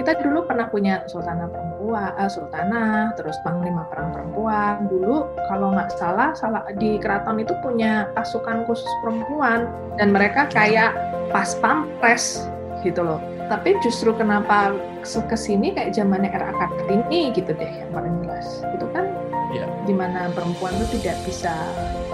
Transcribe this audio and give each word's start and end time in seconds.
kita 0.00 0.16
dulu 0.24 0.48
pernah 0.48 0.70
punya 0.72 1.04
sultanah 1.10 1.50
perempuan, 1.52 2.10
uh, 2.16 2.30
sultanah, 2.30 3.12
terus 3.20 3.36
panglima 3.44 3.84
perang 3.92 4.14
perempuan. 4.16 4.88
Dulu 4.88 5.28
kalau 5.50 5.76
nggak 5.76 5.92
salah, 6.00 6.32
salah 6.32 6.64
di 6.80 6.96
keraton 6.96 7.36
itu 7.42 7.52
punya 7.60 8.08
pasukan 8.16 8.64
khusus 8.64 8.88
perempuan 9.04 9.68
dan 10.00 10.14
mereka 10.14 10.48
kayak 10.48 10.96
pas 11.28 11.52
pampres 11.60 12.48
gitu 12.80 13.04
loh. 13.04 13.20
Tapi 13.52 13.76
justru 13.82 14.14
kenapa 14.14 14.72
ke 15.02 15.36
sini 15.36 15.74
kayak 15.74 15.92
zamannya 15.92 16.30
era 16.30 16.54
Kartini 16.54 17.34
gitu 17.34 17.50
deh 17.52 17.68
yang 17.68 17.90
paling 17.92 18.14
jelas. 18.24 18.62
Itu 18.72 18.86
kan 18.94 19.10
yeah. 19.52 19.68
di 19.84 19.92
mana 19.92 20.30
perempuan 20.32 20.72
itu 20.80 21.02
tidak 21.02 21.18
bisa 21.26 21.52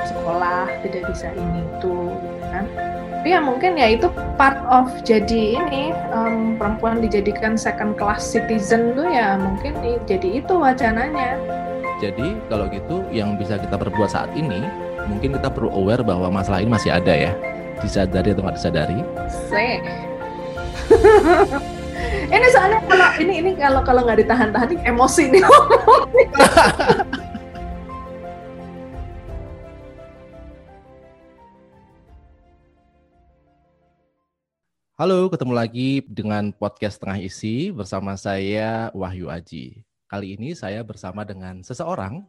sekolah, 0.03 0.67
tidak 0.81 1.07
bisa 1.13 1.31
ini 1.37 1.61
itu, 1.77 1.95
gitu 2.25 2.45
kan 2.51 2.96
tapi 3.27 3.35
ya 3.35 3.43
mungkin 3.43 3.75
ya 3.75 3.91
itu 3.91 4.07
part 4.39 4.55
of 4.71 4.87
jadi 5.03 5.59
ini 5.59 5.91
um, 6.15 6.55
perempuan 6.55 7.03
dijadikan 7.03 7.59
second 7.59 7.99
class 7.99 8.23
citizen 8.23 8.95
tuh 8.95 9.03
ya 9.03 9.35
mungkin 9.35 9.75
jadi 10.07 10.39
itu 10.39 10.55
wacananya. 10.55 11.35
Jadi 11.99 12.39
kalau 12.47 12.71
gitu 12.71 13.03
yang 13.11 13.35
bisa 13.35 13.59
kita 13.59 13.75
perbuat 13.75 14.15
saat 14.15 14.31
ini 14.39 14.63
mungkin 15.11 15.35
kita 15.35 15.51
perlu 15.51 15.75
aware 15.75 16.07
bahwa 16.07 16.31
masalah 16.31 16.63
ini 16.63 16.71
masih 16.71 16.95
ada 16.95 17.11
ya. 17.11 17.35
Disadari 17.83 18.31
atau 18.31 18.47
nggak 18.47 18.63
disadari? 18.63 19.03
Se. 19.27 19.83
ini 22.31 22.47
soalnya 22.55 22.79
kalau 22.87 23.11
ini 23.19 23.43
ini 23.43 23.51
kalau 23.59 23.83
kalau 23.83 24.07
nggak 24.07 24.23
ditahan-tahan 24.23 24.71
emosi 24.87 25.35
nih 25.35 25.43
Halo, 34.97 35.29
ketemu 35.29 35.53
lagi 35.53 36.01
dengan 36.09 36.57
podcast 36.57 36.97
Tengah 36.97 37.21
Isi 37.21 37.69
bersama 37.69 38.17
saya 38.17 38.89
Wahyu 38.97 39.29
Aji. 39.29 39.85
Kali 40.09 40.41
ini 40.41 40.57
saya 40.57 40.81
bersama 40.81 41.21
dengan 41.21 41.61
seseorang 41.61 42.25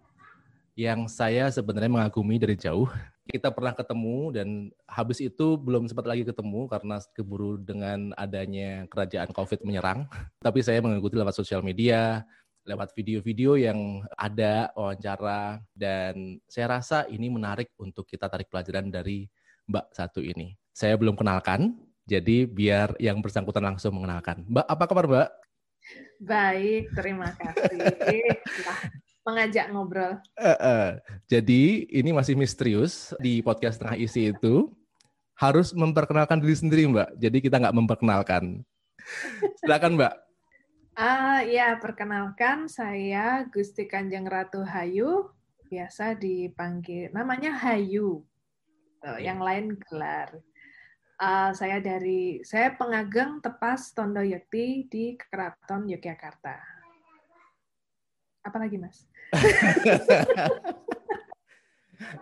yang 0.75 1.07
saya 1.07 1.47
sebenarnya 1.47 1.87
mengagumi 1.87 2.35
dari 2.35 2.59
jauh. 2.59 2.91
Kita 3.23 3.55
pernah 3.55 3.71
ketemu 3.71 4.35
dan 4.35 4.47
habis 4.83 5.23
itu 5.23 5.55
belum 5.55 5.87
sempat 5.87 6.11
lagi 6.11 6.27
ketemu 6.27 6.67
karena 6.67 6.99
keburu 7.15 7.55
dengan 7.55 8.11
adanya 8.19 8.83
kerajaan 8.91 9.31
COVID 9.31 9.63
menyerang. 9.63 10.03
Tapi 10.43 10.59
saya 10.59 10.83
mengikuti 10.83 11.15
lewat 11.15 11.39
sosial 11.39 11.63
media, 11.63 12.27
lewat 12.67 12.91
video-video 12.91 13.55
yang 13.55 14.03
ada 14.19 14.75
wawancara 14.75 15.63
dan 15.71 16.35
saya 16.51 16.83
rasa 16.83 17.07
ini 17.07 17.31
menarik 17.31 17.71
untuk 17.79 18.03
kita 18.03 18.27
tarik 18.27 18.51
pelajaran 18.51 18.91
dari 18.91 19.23
Mbak 19.71 19.95
satu 19.95 20.19
ini. 20.19 20.51
Saya 20.75 20.99
belum 20.99 21.15
kenalkan, 21.15 21.86
jadi 22.07 22.47
biar 22.47 22.95
yang 23.03 23.19
bersangkutan 23.19 23.67
langsung 23.67 23.99
mengenalkan. 23.99 24.47
Mbak, 24.47 24.65
apa 24.65 24.83
kabar 24.87 25.05
Mbak? 25.11 25.29
Baik, 26.23 26.83
terima 26.95 27.35
kasih. 27.35 27.83
mengajak 29.27 29.67
ngobrol. 29.75 30.15
Uh, 30.39 30.55
uh, 30.55 30.87
jadi 31.27 31.83
ini 31.91 32.15
masih 32.15 32.39
misterius 32.39 33.11
di 33.19 33.43
podcast 33.43 33.75
tengah 33.75 33.99
isi 33.99 34.31
itu 34.31 34.71
harus 35.35 35.75
memperkenalkan 35.75 36.39
diri 36.39 36.55
sendiri 36.55 36.87
Mbak. 36.87 37.09
Jadi 37.19 37.37
kita 37.43 37.59
nggak 37.59 37.75
memperkenalkan. 37.75 38.63
Silakan 39.59 39.99
Mbak. 39.99 40.13
Uh, 40.97 41.43
ya, 41.45 41.75
perkenalkan 41.77 42.71
saya 42.71 43.45
Gusti 43.51 43.85
Kanjeng 43.85 44.25
Ratu 44.25 44.63
Hayu, 44.65 45.29
biasa 45.67 46.17
dipanggil 46.17 47.11
namanya 47.11 47.53
Hayu. 47.53 48.23
Tuh, 48.97 49.19
yang 49.21 49.37
lain 49.37 49.77
gelar. 49.77 50.33
Uh, 51.17 51.49
saya 51.57 51.81
dari 51.81 52.45
saya 52.45 52.77
pengageng 52.77 53.41
tepas 53.41 53.89
Tondo 53.89 54.21
Yekti 54.21 54.85
di 54.85 55.17
Keraton 55.17 55.89
Yogyakarta. 55.89 56.61
Apalagi 58.45 58.77
mas? 58.77 59.09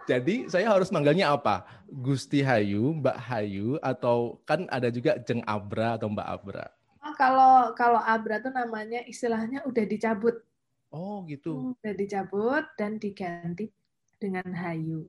Jadi 0.10 0.48
saya 0.48 0.72
harus 0.72 0.96
manggilnya 0.96 1.36
apa? 1.36 1.68
Gusti 1.92 2.40
Hayu, 2.40 2.96
Mbak 3.04 3.20
Hayu, 3.20 3.76
atau 3.84 4.40
kan 4.48 4.64
ada 4.72 4.88
juga 4.88 5.20
Jeng 5.28 5.44
Abra 5.44 6.00
atau 6.00 6.08
Mbak 6.08 6.30
Abra? 6.32 6.66
Oh, 7.04 7.12
kalau 7.20 7.76
kalau 7.76 8.00
Abra 8.00 8.40
tuh 8.40 8.56
namanya 8.56 9.04
istilahnya 9.04 9.68
udah 9.68 9.84
dicabut. 9.84 10.40
Oh 10.88 11.20
gitu. 11.28 11.52
Hmm, 11.52 11.76
udah 11.76 11.94
dicabut 12.00 12.64
dan 12.80 12.96
diganti 12.96 13.68
dengan 14.16 14.56
Hayu. 14.56 15.04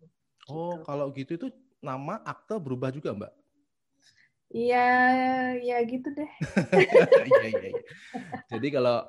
Oh 0.51 0.75
gitu. 0.75 0.83
kalau 0.83 1.07
gitu 1.15 1.33
itu 1.39 1.49
nama 1.79 2.19
akte 2.27 2.59
berubah 2.59 2.91
juga 2.91 3.15
Mbak? 3.15 3.46
Iya, 4.57 4.89
ya 5.61 5.77
gitu 5.85 6.09
deh. 6.17 6.31
Iya, 7.29 7.29
iya, 7.29 7.61
iya. 7.77 7.81
Jadi 8.49 8.73
kalau 8.73 9.05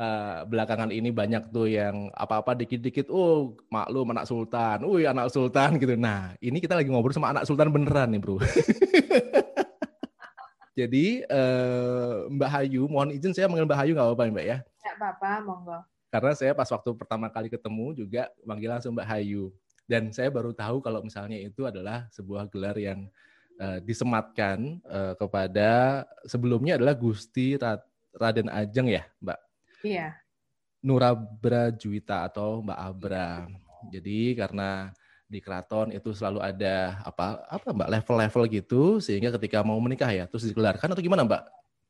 uh, 0.00 0.38
belakangan 0.48 0.88
ini 0.88 1.12
banyak 1.12 1.52
tuh 1.52 1.68
yang 1.68 2.08
apa-apa 2.16 2.56
dikit-dikit, 2.56 3.12
oh 3.12 3.52
maklum 3.68 4.16
anak 4.16 4.24
sultan, 4.24 4.88
wih 4.88 5.04
anak 5.04 5.28
sultan 5.28 5.76
gitu. 5.76 6.00
Nah, 6.00 6.32
ini 6.40 6.64
kita 6.64 6.80
lagi 6.80 6.88
ngobrol 6.88 7.12
sama 7.12 7.36
anak 7.36 7.44
sultan 7.44 7.68
beneran 7.68 8.16
nih, 8.16 8.20
bro. 8.24 8.40
Jadi 10.80 11.24
uh, 11.28 12.28
Mbak 12.32 12.50
Hayu, 12.52 12.88
mohon 12.88 13.12
izin 13.12 13.36
saya 13.36 13.48
manggil 13.48 13.68
Mbak 13.68 13.80
Hayu 13.80 13.92
nggak 13.96 14.08
apa-apa 14.12 14.32
Mbak 14.32 14.46
ya? 14.48 14.58
Nggak 14.80 14.94
apa-apa, 14.96 15.30
monggo. 15.44 15.78
Karena 16.08 16.32
saya 16.32 16.52
pas 16.56 16.68
waktu 16.72 16.90
pertama 16.96 17.28
kali 17.28 17.52
ketemu 17.52 17.92
juga 17.96 18.32
manggil 18.48 18.72
langsung 18.72 18.96
Mbak 18.96 19.08
Hayu. 19.08 19.52
Dan 19.88 20.12
saya 20.12 20.32
baru 20.32 20.56
tahu 20.56 20.80
kalau 20.80 21.04
misalnya 21.04 21.36
itu 21.36 21.64
adalah 21.64 22.08
sebuah 22.12 22.48
gelar 22.52 22.76
yang 22.76 23.08
uh, 23.60 23.78
disematkan 23.82 24.80
uh, 24.88 25.14
kepada 25.16 26.02
sebelumnya 26.24 26.76
adalah 26.80 26.96
Gusti 26.96 27.56
Raden 28.16 28.48
Ajeng 28.48 28.88
ya, 28.88 29.04
Mbak? 29.20 29.38
Iya. 29.84 30.16
Nurabra 30.84 31.72
Juwita 31.74 32.28
atau 32.28 32.62
Mbak 32.62 32.78
Abra. 32.78 33.30
Jadi 33.92 34.34
karena 34.38 34.90
di 35.26 35.42
keraton 35.42 35.90
itu 35.90 36.14
selalu 36.14 36.38
ada 36.38 37.02
apa 37.02 37.42
apa 37.50 37.74
Mbak 37.74 37.90
level-level 37.98 38.42
gitu 38.62 38.82
sehingga 39.02 39.34
ketika 39.34 39.66
mau 39.66 39.76
menikah 39.82 40.08
ya 40.14 40.24
terus 40.30 40.46
digelarkan 40.46 40.94
atau 40.94 41.02
gimana 41.02 41.26
Mbak? 41.26 41.42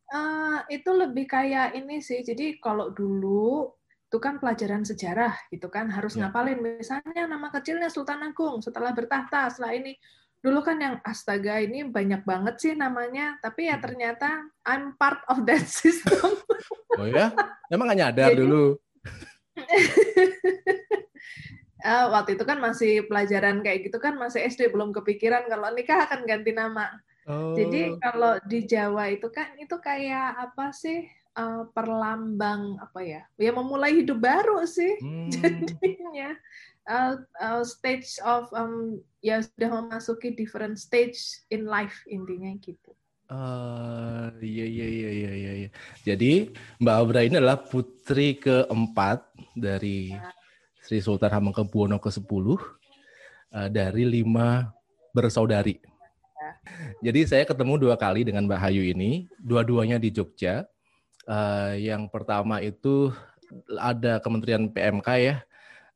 Uh, 0.06 0.58
itu 0.72 0.90
lebih 0.90 1.28
kayak 1.28 1.76
ini 1.76 2.00
sih. 2.00 2.24
Jadi 2.24 2.56
kalau 2.58 2.90
dulu 2.90 3.76
itu 4.06 4.18
kan 4.22 4.38
pelajaran 4.38 4.86
sejarah 4.86 5.34
gitu 5.50 5.66
kan 5.66 5.90
harus 5.90 6.14
ya. 6.14 6.30
ngapalin 6.30 6.62
misalnya 6.62 7.26
nama 7.26 7.50
kecilnya 7.50 7.90
Sultan 7.90 8.22
Agung 8.22 8.62
setelah 8.62 8.94
bertahta 8.94 9.50
setelah 9.50 9.74
ini 9.74 9.98
dulu 10.46 10.62
kan 10.62 10.78
yang 10.78 10.94
astaga 11.02 11.58
ini 11.58 11.82
banyak 11.82 12.22
banget 12.22 12.54
sih 12.62 12.72
namanya, 12.78 13.34
tapi 13.42 13.66
ya 13.66 13.82
ternyata 13.82 14.46
I'm 14.62 14.94
part 14.94 15.26
of 15.26 15.42
that 15.50 15.66
system. 15.82 16.38
Oh 16.94 17.06
ya? 17.10 17.34
Emang 17.66 17.90
nggak 17.90 17.98
nyadar 17.98 18.30
Jadi, 18.30 18.46
dulu? 18.46 18.78
uh, 21.82 22.06
waktu 22.14 22.38
itu 22.38 22.44
kan 22.46 22.62
masih 22.62 23.10
pelajaran 23.10 23.58
kayak 23.66 23.90
gitu 23.90 23.98
kan 23.98 24.14
masih 24.14 24.46
SD 24.46 24.70
belum 24.70 24.94
kepikiran 24.94 25.50
kalau 25.50 25.74
nikah 25.74 26.06
akan 26.06 26.22
ganti 26.22 26.54
nama. 26.54 26.94
Oh. 27.26 27.58
Jadi 27.58 27.98
kalau 27.98 28.38
di 28.46 28.70
Jawa 28.70 29.10
itu 29.10 29.26
kan 29.34 29.50
itu 29.58 29.74
kayak 29.82 30.46
apa 30.46 30.70
sih 30.70 31.10
uh, 31.34 31.66
perlambang 31.74 32.78
apa 32.78 33.02
ya? 33.02 33.26
Ya 33.34 33.50
memulai 33.50 33.98
hidup 33.98 34.22
baru 34.22 34.62
sih 34.62 34.94
hmm. 35.02 35.26
jadinya 35.34 36.38
uh, 36.88 37.14
uh, 37.42 37.62
stage 37.66 38.18
of 38.22 38.48
um, 38.54 39.02
ya 39.20 39.42
sudah 39.42 39.82
memasuki 39.82 40.32
different 40.34 40.78
stage 40.78 41.18
in 41.50 41.66
life 41.66 42.06
intinya 42.06 42.54
gitu. 42.62 42.94
Uh, 43.26 44.30
iya 44.38 44.66
iya 44.70 44.86
iya 44.86 45.10
iya 45.10 45.52
iya. 45.66 45.70
Jadi 46.06 46.54
Mbak 46.78 46.94
Abra 46.94 47.20
ini 47.26 47.34
adalah 47.42 47.58
putri 47.58 48.38
keempat 48.38 49.26
dari 49.58 50.14
ya. 50.14 50.30
Sri 50.86 51.02
Sultan 51.02 51.34
Hamengkubuwono 51.34 51.98
ke-10 51.98 52.46
uh, 52.54 52.56
dari 53.66 54.06
lima 54.06 54.70
bersaudari. 55.10 55.82
Jadi 57.02 57.26
saya 57.26 57.42
ketemu 57.42 57.90
dua 57.90 57.98
kali 57.98 58.22
dengan 58.22 58.46
Mbak 58.46 58.60
Hayu 58.62 58.86
ini, 58.86 59.26
dua-duanya 59.42 59.98
di 59.98 60.14
Jogja. 60.14 60.66
Uh, 61.26 61.74
yang 61.74 62.06
pertama 62.06 62.62
itu 62.62 63.10
ada 63.74 64.22
Kementerian 64.22 64.70
PMK 64.70 65.08
ya, 65.18 65.36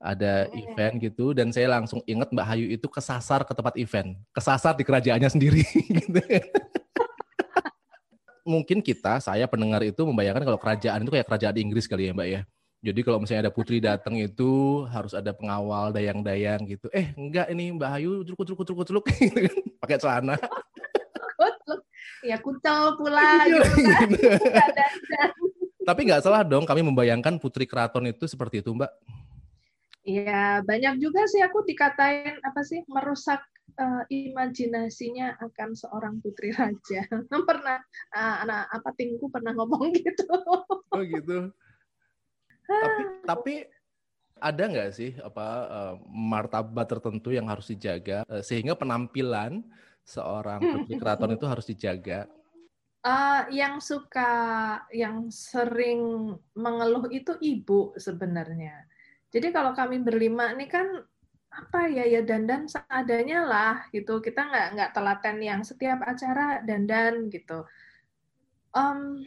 ada 0.00 0.49
oh. 0.49 0.56
event 0.56 0.97
gitu 0.97 1.37
dan 1.37 1.52
saya 1.52 1.69
langsung 1.69 2.00
ingat 2.08 2.32
Mbak 2.32 2.47
Hayu 2.49 2.67
itu 2.73 2.88
kesasar 2.88 3.44
ke 3.44 3.52
tempat 3.52 3.76
event, 3.76 4.17
kesasar 4.32 4.73
di 4.73 4.82
kerajaannya 4.82 5.29
sendiri. 5.29 5.61
gitu. 6.00 6.19
Mungkin 8.49 8.81
kita, 8.81 9.20
saya 9.20 9.44
pendengar 9.44 9.85
itu 9.85 10.00
membayangkan 10.00 10.43
kalau 10.49 10.56
kerajaan 10.56 11.05
itu 11.05 11.12
kayak 11.12 11.29
kerajaan 11.29 11.56
Inggris 11.61 11.85
kali 11.85 12.08
ya 12.08 12.17
Mbak 12.17 12.29
ya. 12.32 12.41
Jadi 12.81 13.00
kalau 13.05 13.20
misalnya 13.20 13.44
ada 13.44 13.52
putri 13.52 13.76
datang 13.76 14.17
itu 14.17 14.82
harus 14.88 15.12
ada 15.12 15.37
pengawal 15.37 15.93
dayang-dayang 15.93 16.64
gitu. 16.64 16.88
Eh 16.96 17.12
enggak 17.12 17.53
ini 17.53 17.76
Mbak 17.76 17.91
Hayu 17.93 18.25
celuk 18.25 18.41
celuk 18.49 18.64
celuk 18.64 18.85
celuk 18.88 19.05
gitu 19.12 19.37
kan. 19.37 19.56
pakai 19.85 19.99
celana. 20.00 20.37
ya 22.31 22.37
kucel 22.41 22.96
pula 22.96 23.20
iya, 23.44 23.61
gitu 23.61 23.85
kan. 23.85 24.08
Gitu. 24.17 24.29
Tapi 25.85 26.00
nggak 26.08 26.25
salah 26.25 26.41
dong 26.41 26.64
kami 26.64 26.81
membayangkan 26.81 27.37
putri 27.37 27.69
keraton 27.69 28.08
itu 28.08 28.25
seperti 28.25 28.64
itu 28.64 28.73
Mbak. 28.73 28.88
Iya, 30.00 30.64
banyak 30.64 30.97
juga 30.97 31.29
sih 31.29 31.44
aku 31.44 31.61
dikatain 31.69 32.41
apa 32.41 32.61
sih 32.64 32.81
merusak 32.88 33.44
uh, 33.76 34.02
imajinasinya 34.08 35.37
akan 35.37 35.76
seorang 35.76 36.14
putri 36.25 36.52
raja. 36.58 37.05
pernah 37.29 37.79
uh, 38.17 38.37
anak 38.44 38.73
apa 38.73 38.91
tingku 38.97 39.29
pernah 39.29 39.52
ngomong 39.52 39.93
gitu. 40.00 40.29
Oh 40.91 41.05
gitu. 41.05 41.52
tapi 42.70 43.02
tapi 43.26 43.55
ada 44.38 44.62
nggak 44.62 44.91
sih 44.94 45.11
apa 45.20 45.47
uh, 45.67 45.94
martabat 46.06 46.87
tertentu 46.87 47.35
yang 47.35 47.50
harus 47.50 47.67
dijaga 47.67 48.23
uh, 48.31 48.38
sehingga 48.46 48.79
penampilan 48.79 49.67
seorang 50.06 50.62
putri 50.62 50.94
keraton 50.96 51.35
itu 51.35 51.46
harus 51.46 51.67
dijaga? 51.69 52.31
Uh, 53.00 53.49
yang 53.49 53.81
suka, 53.81 54.76
yang 54.93 55.32
sering 55.32 56.37
mengeluh 56.53 57.08
itu 57.08 57.32
ibu 57.41 57.96
sebenarnya. 57.96 58.76
Jadi 59.31 59.55
kalau 59.55 59.73
kami 59.73 60.03
berlima 60.03 60.50
ini 60.50 60.67
kan 60.67 60.91
apa 61.50 61.91
ya 61.91 62.06
ya 62.06 62.23
dandan 62.23 62.67
seadanya 62.67 63.47
lah 63.47 63.77
gitu. 63.94 64.19
Kita 64.19 64.47
nggak 64.50 64.67
nggak 64.75 64.93
telaten 64.94 65.38
yang 65.43 65.62
setiap 65.62 66.03
acara 66.03 66.62
dandan 66.67 67.31
gitu. 67.31 67.62
Um, 68.75 69.23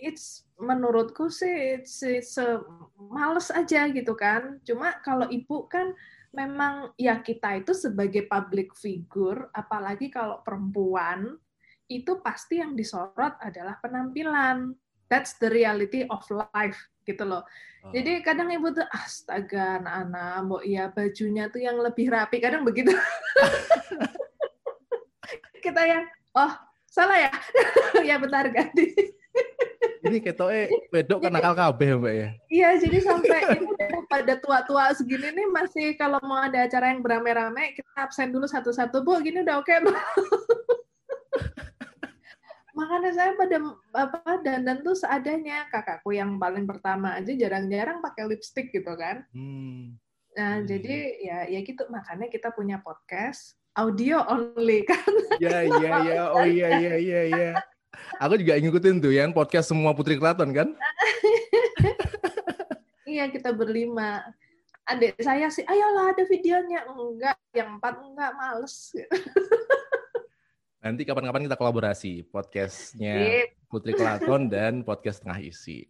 it's 0.00 0.44
menurutku 0.60 1.28
sih 1.32 1.80
it's, 1.80 2.00
it's 2.04 2.36
a, 2.40 2.60
males 2.96 3.52
aja 3.52 3.88
gitu 3.92 4.16
kan. 4.16 4.60
Cuma 4.64 4.96
kalau 5.04 5.28
ibu 5.28 5.68
kan 5.68 5.92
memang 6.32 6.96
ya 6.96 7.20
kita 7.20 7.60
itu 7.60 7.76
sebagai 7.76 8.24
public 8.24 8.72
figure 8.72 9.52
apalagi 9.52 10.08
kalau 10.08 10.40
perempuan 10.40 11.36
itu 11.92 12.24
pasti 12.24 12.64
yang 12.64 12.72
disorot 12.72 13.36
adalah 13.44 13.76
penampilan. 13.80 14.72
That's 15.12 15.36
the 15.36 15.52
reality 15.52 16.08
of 16.08 16.24
life 16.32 16.91
gitu 17.02 17.26
loh. 17.26 17.42
Oh. 17.82 17.90
Jadi 17.90 18.22
kadang 18.22 18.50
ibu 18.50 18.70
tuh 18.70 18.86
astaga 18.90 19.82
anak-anak, 19.82 20.34
mau 20.46 20.60
ya 20.62 20.90
bajunya 20.90 21.50
tuh 21.50 21.62
yang 21.62 21.78
lebih 21.82 22.10
rapi, 22.10 22.38
kadang 22.38 22.62
begitu. 22.62 22.90
Kita 25.64 25.82
yang 25.86 26.04
oh 26.34 26.52
salah 26.86 27.30
ya, 27.30 27.32
ya 28.08 28.16
bentar 28.18 28.50
ganti. 28.50 28.90
Ini 30.02 30.18
ketoke 30.18 30.90
wedok 30.90 31.22
kan 31.22 31.30
nakal 31.30 31.54
kabeh 31.54 31.94
Mbak 31.94 32.14
ya. 32.14 32.28
Iya, 32.50 32.68
jadi 32.82 32.98
sampai 33.06 33.38
ini 33.54 33.70
pada 34.10 34.34
tua-tua 34.42 34.90
segini 34.98 35.30
nih 35.30 35.46
masih 35.48 35.94
kalau 35.94 36.18
mau 36.26 36.42
ada 36.42 36.66
acara 36.66 36.90
yang 36.90 37.06
beramai-ramai 37.06 37.78
kita 37.78 37.90
absen 37.96 38.34
dulu 38.34 38.50
satu-satu, 38.50 39.06
Bu. 39.06 39.22
Gini 39.22 39.46
udah 39.46 39.62
oke, 39.62 39.70
okay, 39.70 39.78
Bu 39.78 39.94
makanya 42.72 43.10
saya 43.12 43.30
pada 43.36 43.56
apa 43.94 44.40
dandan 44.44 44.80
tuh 44.84 44.96
seadanya. 44.96 45.68
Kakakku 45.68 46.12
yang 46.12 46.36
paling 46.36 46.64
pertama 46.64 47.16
aja 47.16 47.32
jarang-jarang 47.32 48.00
pakai 48.00 48.28
lipstick 48.28 48.72
gitu 48.72 48.92
kan. 48.96 49.24
Hmm. 49.32 49.96
nah 50.32 50.58
hmm. 50.60 50.64
jadi 50.64 50.96
ya 51.20 51.38
ya 51.52 51.60
gitu. 51.60 51.84
Makanya 51.92 52.32
kita 52.32 52.52
punya 52.56 52.80
podcast 52.80 53.56
audio 53.76 54.24
only 54.24 54.84
kan? 54.90 55.12
Ya 55.40 55.64
ya 55.64 55.92
ya 56.04 56.22
oh 56.32 56.44
iya 56.44 56.68
iya 56.80 56.94
iya 56.96 57.22
iya. 57.28 57.50
Aku 58.20 58.40
juga 58.40 58.56
ngikutin 58.56 59.00
tuh 59.04 59.12
yang 59.12 59.36
podcast 59.36 59.68
semua 59.72 59.92
putri 59.92 60.16
keraton 60.16 60.52
kan? 60.52 60.68
Iya 63.12 63.28
kita 63.28 63.52
berlima. 63.52 64.24
Adik 64.88 65.20
saya 65.20 65.52
sih 65.52 65.62
ayolah 65.68 66.16
ada 66.16 66.24
videonya. 66.24 66.88
Enggak 66.88 67.36
yang 67.52 67.76
empat 67.76 68.00
enggak 68.00 68.32
males 68.40 68.96
Nanti 70.82 71.06
kapan-kapan 71.06 71.46
kita 71.46 71.54
kolaborasi 71.54 72.26
podcastnya 72.26 73.46
Putri 73.70 73.94
Kelaton 73.94 74.50
dan 74.50 74.82
podcast 74.82 75.22
Tengah 75.22 75.38
Isi. 75.38 75.86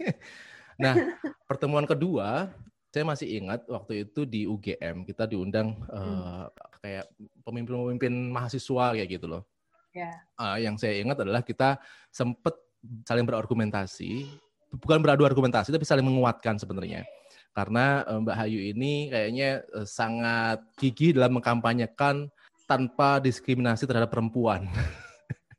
nah, 0.82 0.96
pertemuan 1.44 1.84
kedua 1.84 2.48
saya 2.88 3.04
masih 3.04 3.28
ingat 3.44 3.68
waktu 3.68 4.08
itu 4.08 4.24
di 4.24 4.48
UGM 4.48 5.04
kita 5.04 5.28
diundang 5.28 5.76
hmm. 5.92 5.92
uh, 5.92 6.48
kayak 6.80 7.12
pemimpin-pemimpin 7.44 8.32
mahasiswa 8.32 8.96
kayak 8.96 9.20
gitu 9.20 9.28
loh. 9.28 9.44
Yeah. 9.92 10.16
Ya. 10.16 10.40
Uh, 10.40 10.56
yang 10.64 10.80
saya 10.80 10.96
ingat 10.96 11.20
adalah 11.20 11.44
kita 11.44 11.76
sempat 12.08 12.56
saling 13.04 13.28
berargumentasi, 13.28 14.32
bukan 14.80 15.04
beradu 15.04 15.28
argumentasi 15.28 15.76
tapi 15.76 15.84
saling 15.84 16.08
menguatkan 16.08 16.56
sebenarnya. 16.56 17.04
Karena 17.52 18.00
uh, 18.08 18.16
Mbak 18.24 18.36
Hayu 18.40 18.64
ini 18.64 19.12
kayaknya 19.12 19.60
uh, 19.76 19.84
sangat 19.84 20.64
gigih 20.80 21.12
dalam 21.12 21.36
mengkampanyekan 21.36 22.32
tanpa 22.66 23.22
diskriminasi 23.22 23.86
terhadap 23.86 24.12
perempuan. 24.12 24.66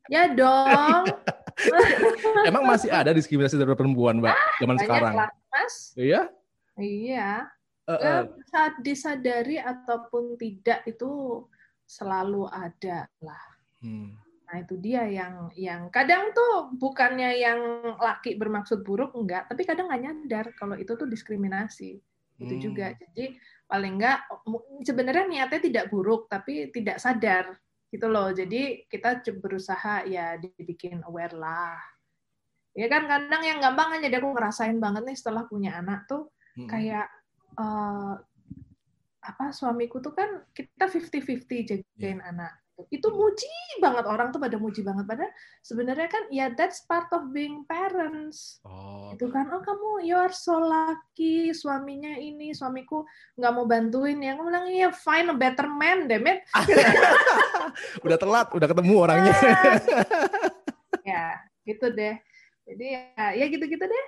Ya 0.07 0.31
dong. 0.31 1.03
Emang 2.47 2.63
masih 2.63 2.87
ada 2.87 3.11
diskriminasi 3.11 3.59
terhadap 3.59 3.75
perempuan, 3.75 4.23
Mbak, 4.23 4.31
ah, 4.31 4.55
zaman 4.63 4.77
sekarang? 4.79 5.13
Lah, 5.19 5.31
Mas. 5.51 5.91
Iya? 5.99 6.31
Iya. 6.79 7.51
Uh, 7.87 7.91
uh. 7.91 8.21
Saat 8.47 8.79
disadari 8.87 9.59
ataupun 9.59 10.39
tidak 10.39 10.87
itu 10.87 11.43
selalu 11.83 12.47
ada 12.47 13.07
lah. 13.19 13.43
Hmm. 13.83 14.15
Nah 14.47 14.55
itu 14.63 14.79
dia 14.79 15.03
yang 15.07 15.51
yang 15.59 15.91
kadang 15.91 16.31
tuh 16.31 16.71
bukannya 16.75 17.35
yang 17.35 17.59
laki 17.99 18.39
bermaksud 18.39 18.83
buruk 18.87 19.11
enggak, 19.11 19.47
tapi 19.51 19.67
kadang 19.67 19.91
nggak 19.91 20.03
nyadar 20.03 20.45
kalau 20.55 20.79
itu 20.79 20.95
tuh 20.95 21.07
diskriminasi. 21.07 21.99
Itu 22.39 22.53
hmm. 22.55 22.63
juga. 22.63 22.95
Jadi 22.95 23.35
paling 23.67 23.99
enggak 23.99 24.23
sebenarnya 24.81 25.25
niatnya 25.27 25.59
tidak 25.59 25.85
buruk 25.91 26.31
tapi 26.31 26.71
tidak 26.71 27.03
sadar 27.03 27.51
gitu 27.91 28.07
loh 28.07 28.31
jadi 28.31 28.87
kita 28.87 29.23
berusaha 29.39 30.07
ya 30.07 30.39
dibikin 30.39 31.03
aware 31.07 31.35
lah 31.35 31.75
ya 32.75 32.87
kan 32.87 33.07
kadang 33.07 33.43
yang 33.43 33.59
gampang 33.59 33.99
aja 33.99 34.07
aku 34.07 34.29
ngerasain 34.35 34.77
banget 34.79 35.03
nih 35.07 35.17
setelah 35.17 35.43
punya 35.47 35.79
anak 35.79 36.07
tuh 36.07 36.31
hmm. 36.59 36.67
kayak 36.67 37.07
uh, 37.59 38.15
apa 39.23 39.45
suamiku 39.51 39.99
tuh 39.99 40.15
kan 40.15 40.47
kita 40.55 40.87
50-50 40.87 41.67
jagain 41.67 42.19
yeah. 42.23 42.31
anak 42.31 42.53
itu 42.93 43.09
muji 43.09 43.49
banget 43.81 44.05
orang 44.05 44.29
tuh 44.29 44.37
pada 44.37 44.53
muji 44.61 44.85
banget. 44.85 45.09
Padahal 45.09 45.33
sebenarnya 45.65 46.07
kan 46.07 46.23
ya 46.29 46.53
that's 46.53 46.85
part 46.85 47.09
of 47.09 47.33
being 47.33 47.65
parents. 47.65 48.61
Oh. 48.61 49.09
itu 49.17 49.25
kan 49.33 49.49
oh 49.49 49.63
kamu 49.63 50.05
you 50.05 50.13
are 50.13 50.33
so 50.33 50.61
lucky 50.61 51.49
suaminya 51.55 52.19
ini 52.21 52.53
suamiku 52.53 53.01
nggak 53.33 53.53
mau 53.53 53.65
bantuin. 53.65 54.21
Ya 54.21 54.37
aku 54.37 54.45
bilang 54.45 54.69
iya 54.69 54.93
find 54.93 55.33
a 55.33 55.35
better 55.35 55.65
man 55.65 56.05
demet 56.05 56.45
udah 58.05 58.17
telat 58.21 58.47
udah 58.53 58.67
ketemu 58.69 58.93
orangnya. 58.93 59.33
Ya 61.07 61.39
gitu 61.63 61.87
deh. 61.95 62.19
Jadi 62.67 62.85
ya 62.91 63.31
ya 63.31 63.45
gitu-gitu 63.47 63.79
deh. 63.79 64.05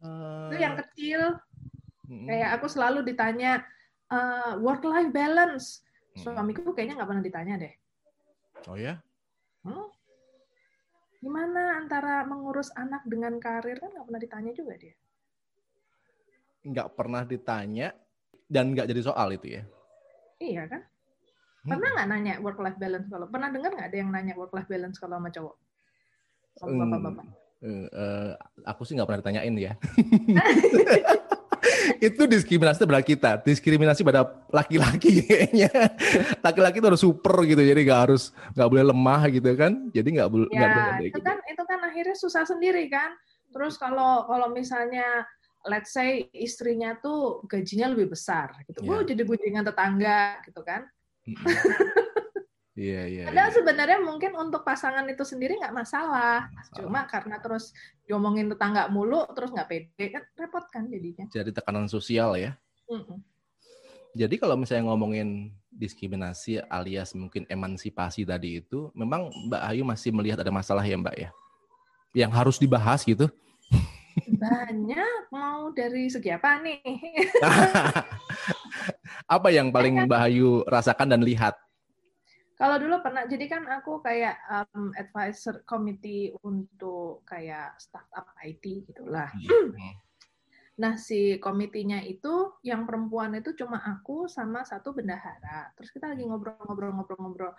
Uh... 0.00 0.48
itu 0.48 0.56
yang 0.56 0.74
kecil. 0.80 1.36
Kayak 2.08 2.56
aku 2.56 2.66
selalu 2.68 3.04
ditanya 3.04 3.60
uh, 4.08 4.56
work 4.56 4.80
life 4.88 5.12
balance 5.12 5.84
suamiku 6.16 6.72
kayaknya 6.72 6.96
nggak 6.96 7.10
pernah 7.10 7.24
ditanya 7.24 7.54
deh 7.60 7.74
Oh 8.68 8.76
ya? 8.80 8.96
Hmm? 9.64 9.88
Gimana 11.20 11.80
antara 11.80 12.24
mengurus 12.28 12.68
anak 12.76 13.04
dengan 13.08 13.36
karir 13.40 13.80
kan 13.80 13.92
nggak 13.92 14.06
pernah 14.08 14.20
ditanya 14.20 14.52
juga 14.52 14.74
dia. 14.76 14.94
Nggak 16.64 16.88
pernah 16.96 17.22
ditanya 17.24 17.88
dan 18.48 18.72
nggak 18.72 18.88
jadi 18.88 19.00
soal 19.04 19.32
itu 19.36 19.60
ya? 19.60 19.62
Iya 20.40 20.62
kan? 20.68 20.82
Hmm. 21.64 21.70
Pernah 21.76 21.88
nggak 21.96 22.08
nanya 22.12 22.34
work 22.44 22.60
life 22.60 22.76
balance 22.76 23.08
kalau 23.08 23.26
pernah 23.28 23.48
dengar 23.48 23.72
nggak 23.72 23.88
ada 23.88 23.98
yang 24.00 24.10
nanya 24.12 24.34
work 24.36 24.52
life 24.52 24.68
balance 24.68 25.00
kalau 25.00 25.16
sama 25.16 25.28
cowok? 25.32 25.56
Sama 26.60 26.70
hmm, 26.70 26.80
bapak-bapak. 26.84 27.26
Uh, 27.64 27.88
uh, 27.96 28.30
aku 28.68 28.84
sih 28.84 28.92
nggak 28.96 29.08
pernah 29.08 29.20
ditanyain 29.24 29.54
ya. 29.56 29.72
itu 31.98 32.22
diskriminasi 32.24 32.84
pada 32.84 33.02
kita, 33.02 33.30
diskriminasi 33.42 34.00
pada 34.06 34.44
laki-laki 34.50 35.20
kayaknya. 35.28 35.70
Laki-laki 36.40 36.78
itu 36.80 36.88
harus 36.88 37.02
super 37.02 37.36
gitu, 37.44 37.60
jadi 37.60 37.80
nggak 37.80 38.00
harus 38.10 38.30
nggak 38.54 38.68
boleh 38.68 38.84
lemah 38.90 39.22
gitu 39.30 39.50
kan. 39.54 39.72
Jadi 39.90 40.08
nggak 40.20 40.30
boleh. 40.30 40.48
Ya, 40.52 40.98
itu 41.00 41.14
gitu. 41.14 41.20
kan 41.22 41.38
itu 41.44 41.62
kan 41.66 41.78
akhirnya 41.84 42.16
susah 42.16 42.44
sendiri 42.48 42.88
kan. 42.88 43.12
Terus 43.52 43.78
kalau 43.78 44.26
kalau 44.26 44.50
misalnya 44.50 45.26
let's 45.64 45.94
say 45.94 46.28
istrinya 46.36 46.96
tuh 47.00 47.40
gajinya 47.48 47.88
lebih 47.92 48.12
besar 48.12 48.52
gitu, 48.68 48.84
ya. 48.84 48.90
oh 48.92 49.00
jadi 49.00 49.22
gunjingan 49.24 49.64
tetangga 49.64 50.40
gitu 50.44 50.60
kan. 50.60 50.84
Iya, 52.74 53.06
iya. 53.06 53.24
Padahal 53.30 53.54
iya. 53.54 53.54
sebenarnya 53.54 53.98
mungkin 54.02 54.34
untuk 54.34 54.66
pasangan 54.66 55.06
itu 55.06 55.22
sendiri 55.22 55.62
nggak 55.62 55.74
masalah. 55.74 56.50
masalah. 56.50 56.74
Cuma 56.74 57.00
karena 57.06 57.38
terus 57.38 57.70
diomongin 58.02 58.50
tetangga 58.50 58.90
mulu, 58.90 59.30
terus 59.30 59.54
nggak 59.54 59.68
pede, 59.70 60.04
kan 60.10 60.22
repot 60.34 60.66
kan 60.74 60.90
jadinya. 60.90 61.30
Jadi 61.30 61.54
tekanan 61.54 61.86
sosial 61.86 62.34
ya. 62.34 62.58
Mm 62.90 63.02
-mm. 63.06 63.18
Jadi 64.14 64.38
kalau 64.38 64.54
misalnya 64.54 64.90
ngomongin 64.90 65.50
diskriminasi 65.74 66.62
alias 66.70 67.14
mungkin 67.18 67.46
emansipasi 67.50 68.26
tadi 68.26 68.62
itu, 68.62 68.90
memang 68.94 69.30
Mbak 69.50 69.62
Ayu 69.70 69.82
masih 69.82 70.14
melihat 70.14 70.42
ada 70.42 70.54
masalah 70.54 70.86
ya 70.86 70.98
Mbak 70.98 71.16
ya? 71.18 71.30
Yang 72.14 72.32
harus 72.34 72.56
dibahas 72.62 73.02
gitu? 73.02 73.26
Banyak, 74.38 75.34
mau 75.34 75.74
dari 75.74 76.06
segi 76.06 76.30
apa 76.30 76.62
nih? 76.62 76.78
apa 79.34 79.48
yang 79.50 79.74
paling 79.74 80.06
Mbak 80.06 80.20
Ayu 80.30 80.62
rasakan 80.70 81.10
dan 81.10 81.26
lihat 81.26 81.58
kalau 82.64 82.80
dulu 82.80 82.96
pernah, 83.04 83.28
jadi 83.28 83.44
kan 83.44 83.68
aku 83.68 84.00
kayak 84.00 84.40
um, 84.48 84.88
advisor 84.96 85.60
committee 85.68 86.32
untuk 86.40 87.20
kayak 87.28 87.76
startup 87.76 88.32
IT 88.40 88.88
gitulah. 88.88 89.28
Hmm. 89.74 89.92
Nah, 90.74 90.98
si 90.98 91.38
komitinya 91.38 92.02
itu 92.02 92.58
yang 92.66 92.82
perempuan 92.82 93.30
itu 93.38 93.54
cuma 93.54 93.78
aku 93.78 94.26
sama 94.26 94.66
satu 94.66 94.90
bendahara. 94.90 95.70
Terus 95.78 95.94
kita 95.94 96.10
lagi 96.10 96.26
ngobrol-ngobrol-ngobrol-ngobrol 96.26 97.54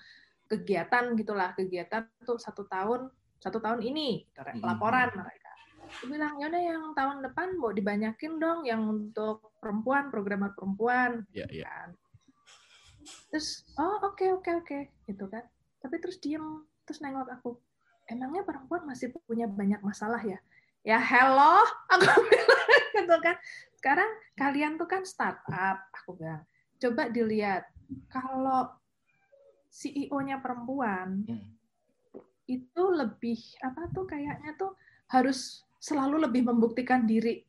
kegiatan 0.52 1.16
gitulah, 1.16 1.56
kegiatan 1.56 2.12
tuh 2.28 2.36
satu 2.36 2.68
tahun 2.68 3.08
satu 3.40 3.64
tahun 3.64 3.88
ini 3.88 4.26
gitu, 4.26 4.68
laporan 4.68 5.16
mereka. 5.16 5.52
Aku 5.86 6.12
bilang, 6.12 6.36
yaudah 6.42 6.60
yang 6.60 6.84
tahun 6.92 7.24
depan 7.24 7.56
mau 7.62 7.72
dibanyakin 7.72 8.42
dong 8.42 8.68
yang 8.68 8.84
untuk 8.84 9.54
perempuan, 9.64 10.10
programmer 10.12 10.52
perempuan. 10.52 11.24
Yeah, 11.32 11.48
yeah. 11.54 11.70
Kan. 11.70 11.96
Terus, 13.30 13.64
oh 13.78 14.02
oke 14.02 14.18
okay, 14.18 14.30
oke 14.34 14.42
okay, 14.44 14.54
oke, 14.58 14.66
okay. 14.66 14.82
gitu 15.10 15.26
kan. 15.30 15.46
Tapi 15.82 15.96
terus 16.02 16.18
diem, 16.18 16.66
terus 16.84 17.00
nengok 17.02 17.30
aku. 17.30 17.52
Emangnya 18.06 18.46
perempuan 18.46 18.86
masih 18.86 19.14
punya 19.26 19.50
banyak 19.50 19.82
masalah 19.82 20.22
ya? 20.22 20.38
Ya 20.86 21.02
hello, 21.02 21.66
aku 21.94 22.22
bilang 22.30 22.82
gitu 22.94 23.16
kan. 23.22 23.36
Sekarang 23.78 24.10
kalian 24.38 24.78
tuh 24.78 24.90
kan 24.90 25.02
startup, 25.06 25.78
aku 25.94 26.18
bilang. 26.18 26.46
Coba 26.78 27.10
dilihat, 27.10 27.66
kalau 28.10 28.70
CEO-nya 29.70 30.40
perempuan, 30.42 31.26
hmm. 31.26 31.50
itu 32.46 32.84
lebih 32.94 33.38
apa 33.66 33.90
tuh 33.92 34.06
kayaknya 34.06 34.54
tuh 34.58 34.78
harus 35.10 35.66
selalu 35.82 36.26
lebih 36.30 36.46
membuktikan 36.46 37.06
diri 37.06 37.46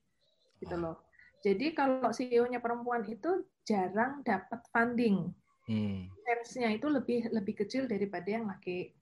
gitu 0.60 0.76
loh. 0.76 1.06
Jadi 1.44 1.72
kalau 1.76 2.10
CEO-nya 2.10 2.58
perempuan 2.58 3.06
itu 3.06 3.46
jarang 3.62 4.20
dapat 4.26 4.60
funding. 4.74 5.30
Hmm. 5.66 6.06
itu 6.54 6.86
lebih 6.86 7.26
lebih 7.34 7.54
kecil 7.66 7.90
daripada 7.90 8.28
yang 8.30 8.46
laki. 8.46 8.94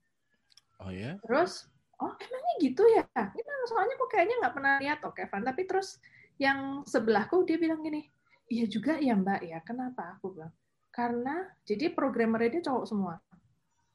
Oh 0.81 0.89
ya? 0.89 1.15
Terus, 1.21 1.69
oh 2.01 2.11
emangnya 2.17 2.53
gitu 2.59 2.83
ya? 2.89 3.05
Ini 3.13 3.51
soalnya 3.69 3.95
kok 3.95 4.09
kayaknya 4.11 4.35
nggak 4.41 4.55
pernah 4.57 4.73
lihat 4.81 4.99
oke 5.05 5.21
Kevin. 5.21 5.45
Tapi 5.45 5.61
terus 5.69 6.01
yang 6.41 6.81
sebelahku 6.83 7.45
dia 7.47 7.55
bilang 7.61 7.79
gini, 7.85 8.03
iya 8.49 8.65
juga 8.65 8.97
ya 8.97 9.13
Mbak 9.15 9.41
ya. 9.45 9.59
Kenapa? 9.61 10.17
Aku 10.17 10.35
bilang, 10.35 10.51
karena 10.89 11.47
jadi 11.63 11.93
programmer 11.93 12.49
dia 12.49 12.61
cowok 12.65 12.85
semua. 12.89 13.15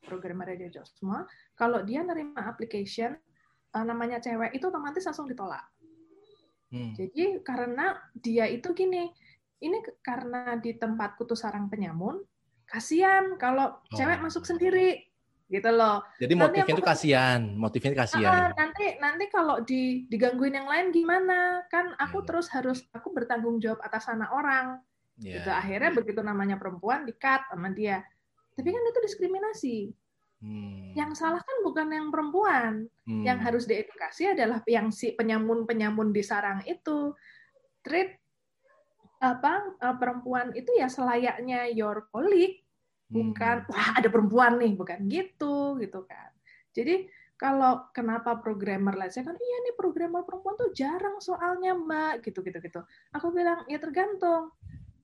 Programmer 0.06 0.54
dia 0.56 0.70
cowok 0.72 0.88
semua. 0.94 1.18
Kalau 1.58 1.82
dia 1.84 2.00
nerima 2.06 2.46
application, 2.46 3.18
uh, 3.74 3.84
namanya 3.84 4.22
cewek 4.22 4.56
itu 4.56 4.64
otomatis 4.70 5.04
langsung 5.04 5.28
ditolak. 5.28 5.66
Hmm. 6.70 6.94
Jadi 6.94 7.42
karena 7.42 7.98
dia 8.14 8.46
itu 8.46 8.70
gini, 8.72 9.10
ini 9.60 9.78
karena 10.00 10.54
di 10.56 10.78
tempatku 10.78 11.26
tuh 11.26 11.36
sarang 11.36 11.66
penyamun, 11.66 12.22
kasihan 12.70 13.34
kalau 13.36 13.74
oh. 13.74 13.96
cewek 13.98 14.22
masuk 14.22 14.46
sendiri 14.46 15.10
gitu 15.50 15.70
loh. 15.74 16.06
Jadi 16.22 16.34
motifnya 16.38 16.78
itu 16.78 16.86
kasihan, 16.86 17.40
motifnya 17.58 18.06
kasihan. 18.06 18.30
Uh, 18.30 18.48
nanti 18.54 18.86
nanti 19.02 19.24
kalau 19.26 19.58
di 19.66 20.06
digangguin 20.06 20.54
yang 20.54 20.70
lain 20.70 20.94
gimana? 20.94 21.66
Kan 21.66 21.90
aku 21.98 22.22
yeah. 22.22 22.26
terus 22.30 22.46
harus 22.54 22.78
aku 22.94 23.10
bertanggung 23.10 23.58
jawab 23.58 23.82
atas 23.82 24.06
anak 24.06 24.30
orang. 24.30 24.78
Yeah. 25.18 25.42
Gitu. 25.42 25.50
Akhirnya 25.50 25.90
begitu 25.90 26.20
namanya 26.22 26.54
perempuan 26.54 27.02
dikat 27.02 27.50
sama 27.50 27.74
dia. 27.74 28.06
Tapi 28.54 28.68
kan 28.70 28.82
itu 28.94 29.00
diskriminasi. 29.02 29.78
Hmm. 30.40 30.96
Yang 30.96 31.20
salah 31.20 31.42
kan 31.42 31.56
bukan 31.66 31.90
yang 31.90 32.08
perempuan. 32.14 32.86
Hmm. 33.04 33.24
Yang 33.26 33.38
harus 33.42 33.64
diedukasi 33.66 34.30
adalah 34.30 34.62
yang 34.70 34.94
si 34.94 35.12
penyamun-penyamun 35.18 36.14
di 36.14 36.22
sarang 36.22 36.62
itu. 36.62 37.12
Treat 37.82 38.19
apa 39.20 39.76
eh, 39.76 39.96
perempuan 40.00 40.56
itu 40.56 40.72
ya 40.80 40.88
selayaknya 40.88 41.68
your 41.76 42.08
colleague, 42.08 42.64
bukan 43.06 43.68
hmm. 43.68 43.70
wah 43.70 43.88
ada 44.00 44.08
perempuan 44.08 44.56
nih, 44.56 44.72
bukan 44.74 44.98
gitu 45.06 45.76
gitu 45.76 46.00
kan. 46.08 46.32
Jadi 46.72 47.06
kalau 47.36 47.88
kenapa 47.96 48.36
programmer 48.36 48.92
lah 48.96 49.08
saya 49.08 49.32
kan 49.32 49.36
iya 49.36 49.56
nih 49.64 49.74
programmer 49.76 50.24
perempuan 50.28 50.60
tuh 50.60 50.72
jarang 50.76 51.16
soalnya 51.24 51.72
mbak 51.72 52.24
gitu 52.24 52.44
gitu 52.44 52.58
gitu. 52.60 52.80
Aku 53.16 53.32
bilang 53.32 53.64
ya 53.68 53.80
tergantung 53.80 54.52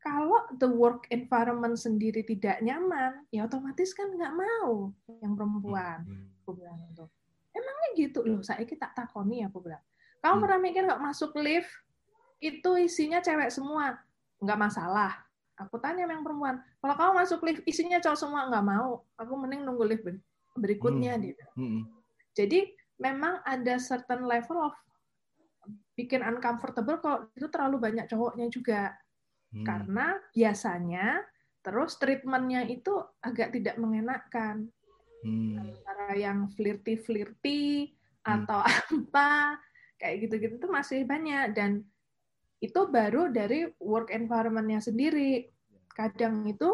kalau 0.06 0.46
the 0.62 0.70
work 0.70 1.10
environment 1.10 1.74
sendiri 1.74 2.22
tidak 2.22 2.62
nyaman, 2.62 3.26
ya 3.34 3.42
otomatis 3.42 3.90
kan 3.90 4.14
nggak 4.14 4.38
mau 4.38 4.94
yang 5.18 5.34
perempuan. 5.34 6.06
Hmm. 6.06 6.30
Aku 6.46 6.54
bilang 6.54 6.78
itu. 6.86 7.02
Emangnya 7.50 7.88
gitu 7.98 8.22
loh, 8.22 8.38
saya 8.46 8.62
kita 8.62 8.86
tak 8.86 8.94
takoni 8.94 9.42
aku 9.42 9.66
bilang. 9.66 9.82
Kamu 10.22 10.30
hmm. 10.38 10.42
pernah 10.46 10.58
mikir 10.62 10.82
nggak 10.86 11.02
masuk 11.02 11.34
lift 11.42 11.66
itu 12.40 12.70
isinya 12.80 13.22
cewek 13.22 13.48
semua, 13.52 13.96
nggak 14.42 14.60
masalah. 14.60 15.12
Aku 15.56 15.80
tanya 15.80 16.04
yang 16.04 16.20
perempuan, 16.20 16.60
kalau 16.84 16.94
kamu 16.94 17.12
masuk 17.24 17.40
lift 17.48 17.64
isinya 17.64 17.96
cowok 17.96 18.18
semua 18.20 18.48
nggak 18.52 18.66
mau, 18.66 19.04
aku 19.16 19.32
mending 19.40 19.64
nunggu 19.64 19.84
lift 19.88 20.04
berikutnya 20.56 21.16
hmm. 21.16 21.22
dia. 21.24 21.46
Hmm. 21.56 21.88
Jadi 22.36 22.68
memang 23.00 23.40
ada 23.44 23.80
certain 23.80 24.28
level 24.28 24.68
of 24.68 24.76
bikin 25.96 26.20
uncomfortable 26.20 27.00
kalau 27.00 27.24
itu 27.32 27.48
terlalu 27.48 27.80
banyak 27.80 28.04
cowoknya 28.04 28.52
juga 28.52 28.92
Hmm. 29.56 29.64
Karena 29.64 30.06
biasanya 30.34 31.22
terus 31.64 31.98
treatmentnya 31.98 32.68
itu 32.68 32.92
agak 33.24 33.56
tidak 33.56 33.80
mengenakan. 33.80 34.70
Hmm. 35.24 35.58
Antara 35.58 36.14
yang 36.14 36.52
flirty-flirty 36.54 37.90
hmm. 37.90 38.26
atau 38.26 38.60
apa 38.66 39.58
kayak 39.96 40.28
gitu-gitu 40.28 40.60
tuh 40.60 40.70
masih 40.70 41.08
banyak 41.08 41.56
dan 41.56 41.80
itu 42.60 42.80
baru 42.88 43.28
dari 43.28 43.68
work 43.80 44.08
environment-nya 44.12 44.80
sendiri. 44.80 45.48
Kadang 45.92 46.44
itu 46.48 46.68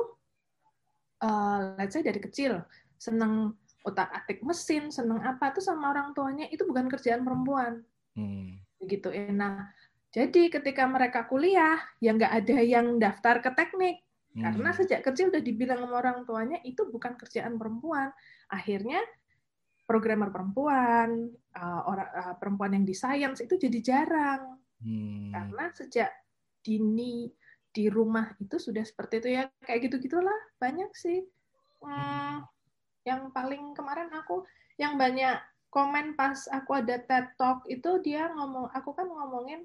uh, 1.23 1.75
let's 1.79 1.95
say 1.95 2.03
dari 2.03 2.19
kecil 2.19 2.63
seneng 2.99 3.59
otak-atik 3.83 4.47
mesin, 4.47 4.95
seneng 4.95 5.19
apa 5.27 5.51
tuh 5.51 5.63
sama 5.63 5.91
orang 5.91 6.15
tuanya 6.15 6.47
itu 6.55 6.63
bukan 6.63 6.87
kerjaan 6.87 7.27
perempuan. 7.27 7.83
Hmm. 8.15 8.63
Begitu. 8.79 9.11
Nah, 9.35 9.75
jadi 10.15 10.53
ketika 10.53 10.87
mereka 10.87 11.27
kuliah, 11.27 11.83
ya 11.99 12.15
nggak 12.15 12.31
ada 12.31 12.57
yang 12.63 13.03
daftar 13.03 13.43
ke 13.43 13.51
teknik. 13.59 14.07
Hmm. 14.39 14.49
Karena 14.49 14.71
sejak 14.71 15.03
kecil 15.03 15.35
udah 15.35 15.43
dibilang 15.43 15.83
sama 15.83 15.99
orang 15.99 16.23
tuanya, 16.23 16.59
itu 16.63 16.87
bukan 16.89 17.19
kerjaan 17.19 17.59
perempuan. 17.59 18.15
Akhirnya 18.47 19.03
programmer 19.83 20.31
perempuan, 20.31 21.27
uh, 21.59 21.83
orang 21.85 22.09
uh, 22.15 22.35
perempuan 22.39 22.79
yang 22.79 22.87
di 22.87 22.95
science 22.95 23.43
itu 23.43 23.59
jadi 23.59 23.79
jarang. 23.83 24.62
Hmm. 24.83 25.31
Karena 25.31 25.65
sejak 25.73 26.11
dini 26.63 27.31
di 27.73 27.89
rumah 27.89 28.37
itu 28.37 28.61
sudah 28.61 28.85
seperti 28.85 29.25
itu 29.25 29.29
ya 29.33 29.49
kayak 29.65 29.89
gitu 29.89 29.97
gitulah 30.05 30.37
banyak 30.61 30.93
sih 30.93 31.25
hmm, 31.81 32.45
yang 33.09 33.33
paling 33.33 33.73
kemarin 33.73 34.13
aku 34.13 34.45
yang 34.77 35.01
banyak 35.01 35.41
komen 35.73 36.13
pas 36.13 36.37
aku 36.53 36.77
ada 36.77 37.01
TED 37.01 37.33
Talk 37.41 37.65
itu 37.73 37.91
dia 38.05 38.29
ngomong 38.29 38.69
aku 38.77 38.93
kan 38.93 39.09
ngomongin 39.09 39.65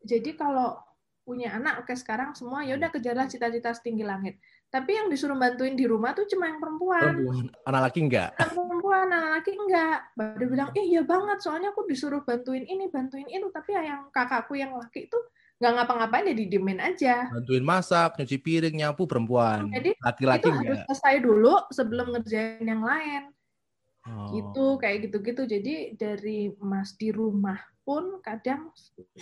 jadi 0.00 0.34
kalau 0.34 0.80
punya 1.24 1.52
anak, 1.52 1.84
oke 1.84 1.92
sekarang 1.92 2.32
semua 2.32 2.64
ya 2.64 2.74
udah 2.80 2.88
kejarlah 2.88 3.28
cita-cita 3.28 3.70
setinggi 3.76 4.02
langit. 4.02 4.40
Tapi 4.70 4.94
yang 4.94 5.10
disuruh 5.10 5.34
bantuin 5.34 5.74
di 5.74 5.82
rumah 5.82 6.14
tuh 6.14 6.30
cuma 6.30 6.46
yang 6.46 6.62
perempuan. 6.62 7.02
Perempuan. 7.02 7.46
Anak 7.66 7.80
laki 7.90 7.98
enggak? 8.06 8.30
Perempuan, 8.38 9.06
anak 9.10 9.30
laki 9.42 9.52
enggak. 9.58 9.98
Baru 10.14 10.44
bilang, 10.46 10.70
eh 10.78 10.86
iya 10.86 11.02
banget, 11.02 11.42
soalnya 11.42 11.74
aku 11.74 11.90
disuruh 11.90 12.22
bantuin 12.22 12.62
ini, 12.62 12.86
bantuin 12.86 13.26
itu. 13.26 13.50
Tapi 13.50 13.74
yang 13.74 14.14
kakakku 14.14 14.54
yang 14.54 14.78
laki 14.78 15.10
itu 15.10 15.18
nggak 15.60 15.72
ngapa-ngapain 15.74 16.30
ya 16.30 16.34
didiemin 16.38 16.78
aja. 16.78 17.26
Bantuin 17.34 17.66
masak, 17.66 18.14
nyuci 18.16 18.38
piring, 18.38 18.78
nyapu 18.78 19.10
perempuan. 19.10 19.68
Jadi 19.74 19.90
laki-laki 19.98 20.46
itu 20.46 20.50
harus 20.54 20.80
selesai 20.86 21.16
dulu 21.18 21.54
sebelum 21.74 22.06
ngerjain 22.14 22.62
yang 22.62 22.86
lain. 22.86 23.22
Oh. 24.06 24.32
Gitu, 24.32 24.66
kayak 24.78 24.98
gitu-gitu. 25.10 25.42
Jadi 25.50 25.74
dari 25.98 26.54
mas 26.62 26.94
di 26.94 27.10
rumah 27.10 27.58
pun 27.82 28.22
kadang 28.22 28.70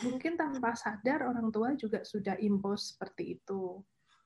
mungkin 0.04 0.36
tanpa 0.36 0.76
sadar 0.76 1.24
orang 1.24 1.48
tua 1.48 1.72
juga 1.72 2.04
sudah 2.04 2.36
impos 2.36 2.94
seperti 2.94 3.40
itu. 3.40 3.80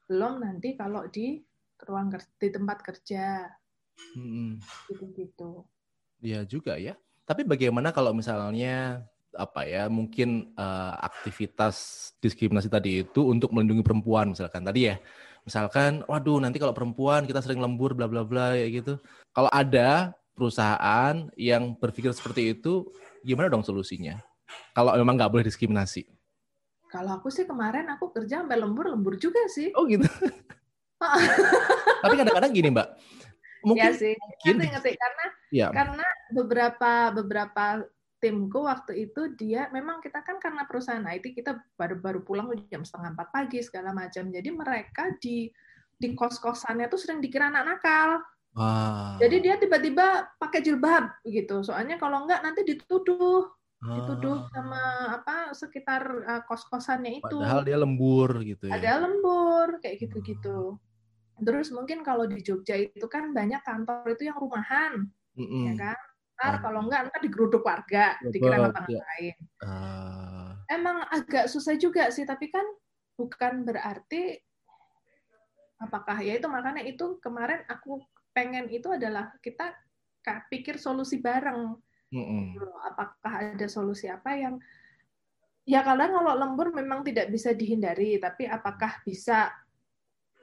Belum 0.07 0.43
nanti 0.43 0.75
kalau 0.75 1.07
di 1.09 1.41
ruang 1.83 2.13
di 2.39 2.49
tempat 2.49 2.79
kerja. 2.83 3.51
Hmm. 4.15 4.59
Gitu-gitu. 4.91 5.67
Iya 6.23 6.47
juga 6.47 6.79
ya. 6.79 6.95
Tapi 7.27 7.47
bagaimana 7.47 7.95
kalau 7.95 8.15
misalnya 8.15 9.07
apa 9.33 9.65
ya 9.65 9.89
mungkin 9.89 10.53
uh, 10.61 10.93
aktivitas 11.01 11.77
diskriminasi 12.21 12.69
tadi 12.69 13.01
itu 13.01 13.25
untuk 13.25 13.49
melindungi 13.49 13.81
perempuan 13.81 14.37
misalkan 14.37 14.61
tadi 14.61 14.93
ya 14.93 15.01
misalkan 15.49 16.05
waduh 16.05 16.37
nanti 16.37 16.61
kalau 16.61 16.77
perempuan 16.77 17.25
kita 17.25 17.41
sering 17.41 17.65
lembur 17.65 17.97
bla 17.97 18.05
bla 18.05 18.29
bla 18.29 18.53
ya 18.53 18.69
gitu 18.69 19.01
kalau 19.33 19.49
ada 19.49 20.13
perusahaan 20.37 21.33
yang 21.41 21.73
berpikir 21.81 22.13
seperti 22.13 22.53
itu 22.53 22.93
gimana 23.25 23.49
dong 23.49 23.65
solusinya 23.65 24.21
kalau 24.73 24.97
memang 24.97 25.21
nggak 25.21 25.33
boleh 25.33 25.45
diskriminasi? 25.45 26.09
Kalau 26.93 27.17
aku 27.17 27.33
sih 27.33 27.49
kemarin 27.49 27.89
aku 27.89 28.13
kerja 28.13 28.45
sampai 28.45 28.61
lembur-lembur 28.61 29.17
juga 29.17 29.41
sih. 29.49 29.73
Oh 29.73 29.89
gitu. 29.89 30.05
Tapi 32.05 32.15
kadang-kadang 32.15 32.53
gini 32.53 32.69
Mbak, 32.71 32.89
mungkin 33.67 33.91
ya 33.91 33.97
sih, 33.97 34.15
mungkin 34.15 34.71
ngerti, 34.71 34.95
karena 34.95 35.27
ya. 35.51 35.69
karena 35.75 36.07
beberapa 36.31 36.93
beberapa 37.11 37.65
timku 38.23 38.63
waktu 38.71 39.11
itu 39.11 39.35
dia 39.35 39.67
memang 39.75 39.99
kita 39.99 40.23
kan 40.23 40.39
karena 40.39 40.63
perusahaan 40.63 41.03
IT 41.03 41.35
kita 41.35 41.59
baru-baru 41.75 42.23
pulang 42.23 42.55
jam 42.71 42.87
setengah 42.87 43.19
empat 43.19 43.29
pagi 43.35 43.59
segala 43.67 43.91
macam 43.91 44.31
jadi 44.31 44.47
mereka 44.55 45.11
di 45.19 45.51
di 45.99 46.15
kos 46.15 46.39
kosannya 46.39 46.87
tuh 46.87 47.03
sering 47.03 47.19
dikira 47.19 47.51
anak 47.51 47.67
nakal 47.67 48.23
Wow. 48.53 49.17
Jadi 49.17 49.49
dia 49.49 49.57
tiba-tiba 49.57 50.29
pakai 50.37 50.61
jilbab 50.61 51.09
gitu. 51.25 51.65
Soalnya 51.65 51.97
kalau 51.97 52.29
enggak 52.29 52.45
nanti 52.45 52.61
dituduh 52.69 53.49
oh. 53.83 53.95
dituduh 53.99 54.39
sama 54.55 54.83
apa 55.21 55.51
sekitar 55.53 56.03
uh, 56.25 56.43
kos-kosannya 56.47 57.19
itu. 57.19 57.39
Padahal 57.39 57.63
dia 57.67 57.79
lembur 57.79 58.31
gitu 58.47 58.71
ya. 58.71 58.79
Ada 58.79 59.07
lembur 59.07 59.83
kayak 59.83 60.07
gitu-gitu. 60.07 60.79
Terus 61.43 61.75
mungkin 61.75 62.07
kalau 62.07 62.31
di 62.31 62.39
Jogja 62.39 62.79
itu 62.79 63.07
kan 63.11 63.35
banyak 63.35 63.61
kantor 63.67 64.15
itu 64.15 64.31
yang 64.31 64.39
rumahan, 64.39 65.11
mm 65.35 65.43
-mm. 65.43 65.63
ya 65.67 65.73
kan? 65.75 65.99
Ntar 66.39 66.55
kalau 66.63 66.81
enggak 66.87 67.11
ntar 67.11 67.21
digeruduk 67.23 67.63
warga, 67.67 68.19
dikira 68.31 68.57
ngapa-ngapain. 68.63 69.37
Uh. 69.63 70.55
Emang 70.71 71.03
agak 71.11 71.51
susah 71.51 71.75
juga 71.75 72.09
sih, 72.15 72.23
tapi 72.23 72.49
kan 72.49 72.65
bukan 73.19 73.67
berarti 73.67 74.39
apakah 75.83 76.23
ya 76.23 76.39
itu 76.39 76.47
makanya 76.47 76.87
itu 76.87 77.19
kemarin 77.19 77.67
aku 77.67 77.99
pengen 78.31 78.71
itu 78.71 78.87
adalah 78.95 79.35
kita 79.43 79.75
pikir 80.49 80.79
solusi 80.79 81.19
bareng. 81.19 81.75
Mm-hmm. 82.13 82.61
Apakah 82.93 83.33
ada 83.57 83.67
solusi 83.67 84.07
apa 84.07 84.37
yang 84.37 84.61
ya 85.65 85.81
kadang 85.81 86.13
kalau 86.13 86.37
lembur 86.37 86.71
memang 86.77 87.01
tidak 87.03 87.33
bisa 87.33 87.57
dihindari, 87.57 88.21
tapi 88.21 88.45
apakah 88.45 89.01
bisa 89.03 89.49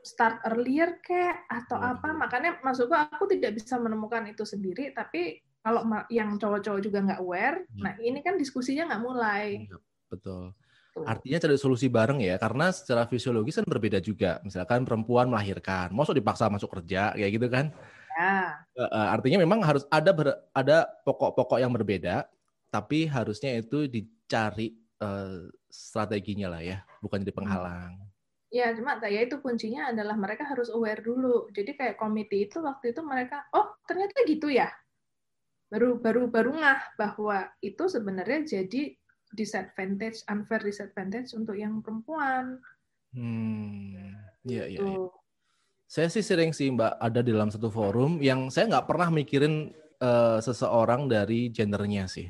start 0.02 0.42
earlier 0.50 0.98
kayak 1.00 1.46
atau 1.46 1.78
mm-hmm. 1.78 1.94
apa? 2.02 2.10
Makanya 2.18 2.52
maksudku 2.66 2.98
aku 2.98 3.30
tidak 3.30 3.62
bisa 3.62 3.78
menemukan 3.78 4.26
itu 4.26 4.42
sendiri, 4.44 4.92
tapi 4.92 5.46
kalau 5.60 5.84
yang 6.08 6.40
cowok-cowok 6.40 6.82
juga 6.82 7.00
nggak 7.04 7.20
aware, 7.20 7.68
hmm. 7.68 7.84
nah 7.84 7.94
ini 8.00 8.24
kan 8.24 8.40
diskusinya 8.40 8.96
nggak 8.96 9.04
mulai. 9.04 9.68
Iya, 9.68 9.78
betul. 10.08 10.56
Artinya 11.00 11.38
cari 11.40 11.56
solusi 11.56 11.88
bareng 11.88 12.20
ya, 12.20 12.36
karena 12.42 12.72
secara 12.76 13.08
fisiologis 13.08 13.60
kan 13.62 13.68
berbeda 13.68 14.00
juga. 14.04 14.40
Misalkan 14.44 14.84
perempuan 14.84 15.32
melahirkan, 15.32 15.92
mau 15.96 16.08
dipaksa 16.08 16.52
masuk 16.52 16.72
kerja 16.80 17.16
kayak 17.16 17.32
gitu 17.32 17.48
kan? 17.48 17.72
Ya. 18.18 18.66
Artinya 19.14 19.38
memang 19.44 19.62
harus 19.62 19.86
ada 19.94 20.10
ber, 20.10 20.34
ada 20.56 20.90
pokok-pokok 21.06 21.60
yang 21.62 21.70
berbeda, 21.70 22.26
tapi 22.74 23.06
harusnya 23.06 23.60
itu 23.60 23.86
dicari 23.86 24.74
uh, 25.02 25.46
strateginya 25.70 26.50
lah 26.54 26.62
ya, 26.66 26.78
bukan 27.02 27.22
jadi 27.22 27.34
hmm. 27.34 27.40
penghalang. 27.42 27.94
Ya, 28.50 28.74
cuma 28.74 28.98
ya 29.06 29.22
itu 29.22 29.38
kuncinya 29.46 29.94
adalah 29.94 30.18
mereka 30.18 30.42
harus 30.42 30.74
aware 30.74 31.06
dulu. 31.06 31.54
Jadi 31.54 31.78
kayak 31.78 32.02
komite 32.02 32.50
itu 32.50 32.58
waktu 32.66 32.98
itu 32.98 33.02
mereka, 33.06 33.46
oh 33.54 33.78
ternyata 33.86 34.26
gitu 34.26 34.50
ya. 34.50 34.74
Baru 35.70 36.02
baru 36.02 36.26
baru 36.34 36.58
ngah 36.58 36.98
bahwa 36.98 37.46
itu 37.62 37.86
sebenarnya 37.86 38.42
jadi 38.58 38.98
disadvantage, 39.38 40.26
unfair 40.26 40.66
disadvantage 40.66 41.30
untuk 41.38 41.54
yang 41.54 41.86
perempuan. 41.86 42.58
Hmm, 43.14 44.18
iya 44.50 44.66
iya. 44.66 44.82
Ya. 44.82 44.98
Saya 45.90 46.06
sih 46.14 46.22
sering 46.22 46.54
sih 46.54 46.70
Mbak 46.70 47.02
ada 47.02 47.20
di 47.26 47.34
dalam 47.34 47.50
satu 47.50 47.74
forum 47.74 48.22
yang 48.22 48.54
saya 48.54 48.70
nggak 48.70 48.86
pernah 48.86 49.10
mikirin 49.10 49.74
uh, 49.98 50.38
seseorang 50.38 51.10
dari 51.10 51.50
gendernya 51.50 52.06
sih. 52.06 52.30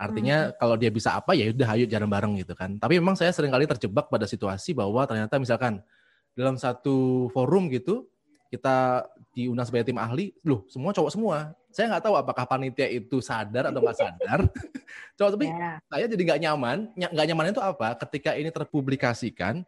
Artinya 0.00 0.48
hmm. 0.48 0.52
kalau 0.56 0.80
dia 0.80 0.88
bisa 0.88 1.12
apa 1.12 1.36
ya 1.36 1.52
udah 1.52 1.68
ayo 1.76 1.84
jalan 1.84 2.08
bareng 2.08 2.32
gitu 2.40 2.56
kan. 2.56 2.80
Tapi 2.80 2.96
memang 2.96 3.12
saya 3.12 3.28
sering 3.36 3.52
kali 3.52 3.68
terjebak 3.68 4.08
pada 4.08 4.24
situasi 4.24 4.72
bahwa 4.72 5.04
ternyata 5.04 5.36
misalkan 5.36 5.84
dalam 6.32 6.56
satu 6.56 7.28
forum 7.36 7.68
gitu 7.68 8.08
kita 8.48 9.04
diundang 9.36 9.68
sebagai 9.68 9.92
tim 9.92 10.00
ahli, 10.00 10.32
loh 10.40 10.64
semua 10.72 10.96
cowok 10.96 11.12
semua 11.12 11.52
saya 11.74 11.90
nggak 11.90 12.04
tahu 12.06 12.14
apakah 12.14 12.46
panitia 12.46 12.86
itu 12.86 13.18
sadar 13.18 13.68
atau 13.68 13.84
nggak 13.84 13.98
sadar. 14.00 14.40
Coba 15.20 15.28
tapi 15.34 15.52
yeah. 15.52 15.76
saya 15.92 16.08
jadi 16.08 16.22
nggak 16.22 16.40
nyaman. 16.40 16.78
Nggak 16.96 17.26
nyaman 17.28 17.52
itu 17.52 17.60
apa? 17.60 17.98
Ketika 18.00 18.32
ini 18.32 18.48
terpublikasikan, 18.48 19.60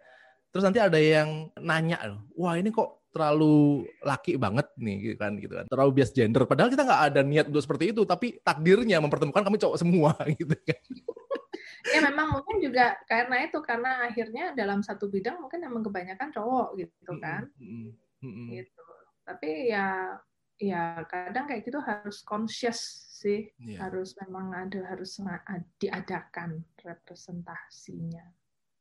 terus 0.55 0.65
nanti 0.65 0.81
ada 0.81 0.97
yang 0.97 1.51
nanya 1.59 1.99
loh, 2.07 2.23
wah 2.39 2.55
ini 2.55 2.71
kok 2.71 3.06
terlalu 3.17 3.89
laki 4.05 4.37
banget 4.37 4.69
nih 4.77 4.97
gitu 5.01 5.17
kan 5.17 5.33
gitu 5.41 5.57
kan. 5.57 5.65
Terlalu 5.73 5.91
bias 5.97 6.13
gender. 6.13 6.45
Padahal 6.45 6.69
kita 6.69 6.85
nggak 6.85 7.03
ada 7.09 7.21
niat 7.25 7.49
untuk 7.49 7.65
seperti 7.65 7.97
itu 7.97 8.05
tapi 8.05 8.37
takdirnya 8.45 9.01
mempertemukan 9.01 9.41
kami 9.41 9.57
cowok 9.57 9.81
semua 9.81 10.13
gitu 10.39 10.53
kan. 10.53 10.85
Ya 11.89 12.01
memang 12.05 12.37
mungkin 12.37 12.61
juga 12.61 13.01
karena 13.09 13.49
itu 13.49 13.59
karena 13.65 14.05
akhirnya 14.05 14.53
dalam 14.53 14.85
satu 14.85 15.09
bidang 15.09 15.41
mungkin 15.41 15.65
emang 15.65 15.81
kebanyakan 15.81 16.29
cowok 16.37 16.69
gitu 16.77 17.13
kan. 17.17 17.49
mm 17.57 17.97
-hmm. 18.21 18.47
gitu. 18.53 18.85
Tapi 19.25 19.73
ya 19.73 20.21
ya 20.61 21.01
kadang 21.09 21.49
kayak 21.49 21.65
gitu 21.65 21.81
harus 21.81 22.21
conscious 22.21 23.09
sih. 23.17 23.49
Yeah. 23.57 23.89
harus 23.89 24.13
memang 24.21 24.53
ada 24.53 24.93
harus 24.93 25.17
diadakan 25.81 26.61
representasinya. 26.85 28.29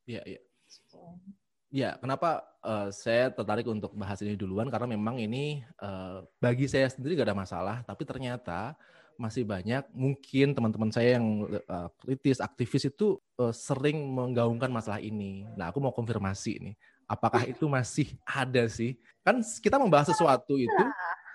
Iya 0.03 0.19
yeah, 0.19 0.23
iya. 0.27 0.41
Yeah. 0.43 1.43
Ya 1.73 1.97
kenapa 1.97 2.45
uh, 2.61 2.89
saya 2.89 3.29
tertarik 3.33 3.67
untuk 3.67 3.93
bahas 3.97 4.21
ini 4.21 4.37
duluan 4.37 4.69
karena 4.69 4.89
memang 4.89 5.21
ini 5.21 5.65
uh, 5.81 6.23
bagi 6.37 6.69
saya 6.69 6.89
sendiri 6.89 7.17
gak 7.17 7.31
ada 7.31 7.37
masalah 7.37 7.77
tapi 7.83 8.03
ternyata 8.03 8.77
masih 9.15 9.47
banyak 9.47 9.87
mungkin 9.95 10.51
teman-teman 10.51 10.91
saya 10.91 11.15
yang 11.15 11.47
uh, 11.71 11.87
kritis 12.03 12.43
aktivis 12.43 12.91
itu 12.91 13.15
uh, 13.39 13.55
sering 13.55 13.95
menggaungkan 14.11 14.67
masalah 14.67 14.99
ini 14.99 15.47
nah 15.55 15.71
aku 15.71 15.79
mau 15.79 15.95
konfirmasi 15.95 16.59
nih 16.59 16.75
apakah 17.07 17.47
itu 17.47 17.65
masih 17.69 18.11
ada 18.27 18.67
sih 18.67 18.99
kan 19.23 19.39
kita 19.41 19.79
membahas 19.79 20.11
sesuatu 20.11 20.59
itu 20.59 20.83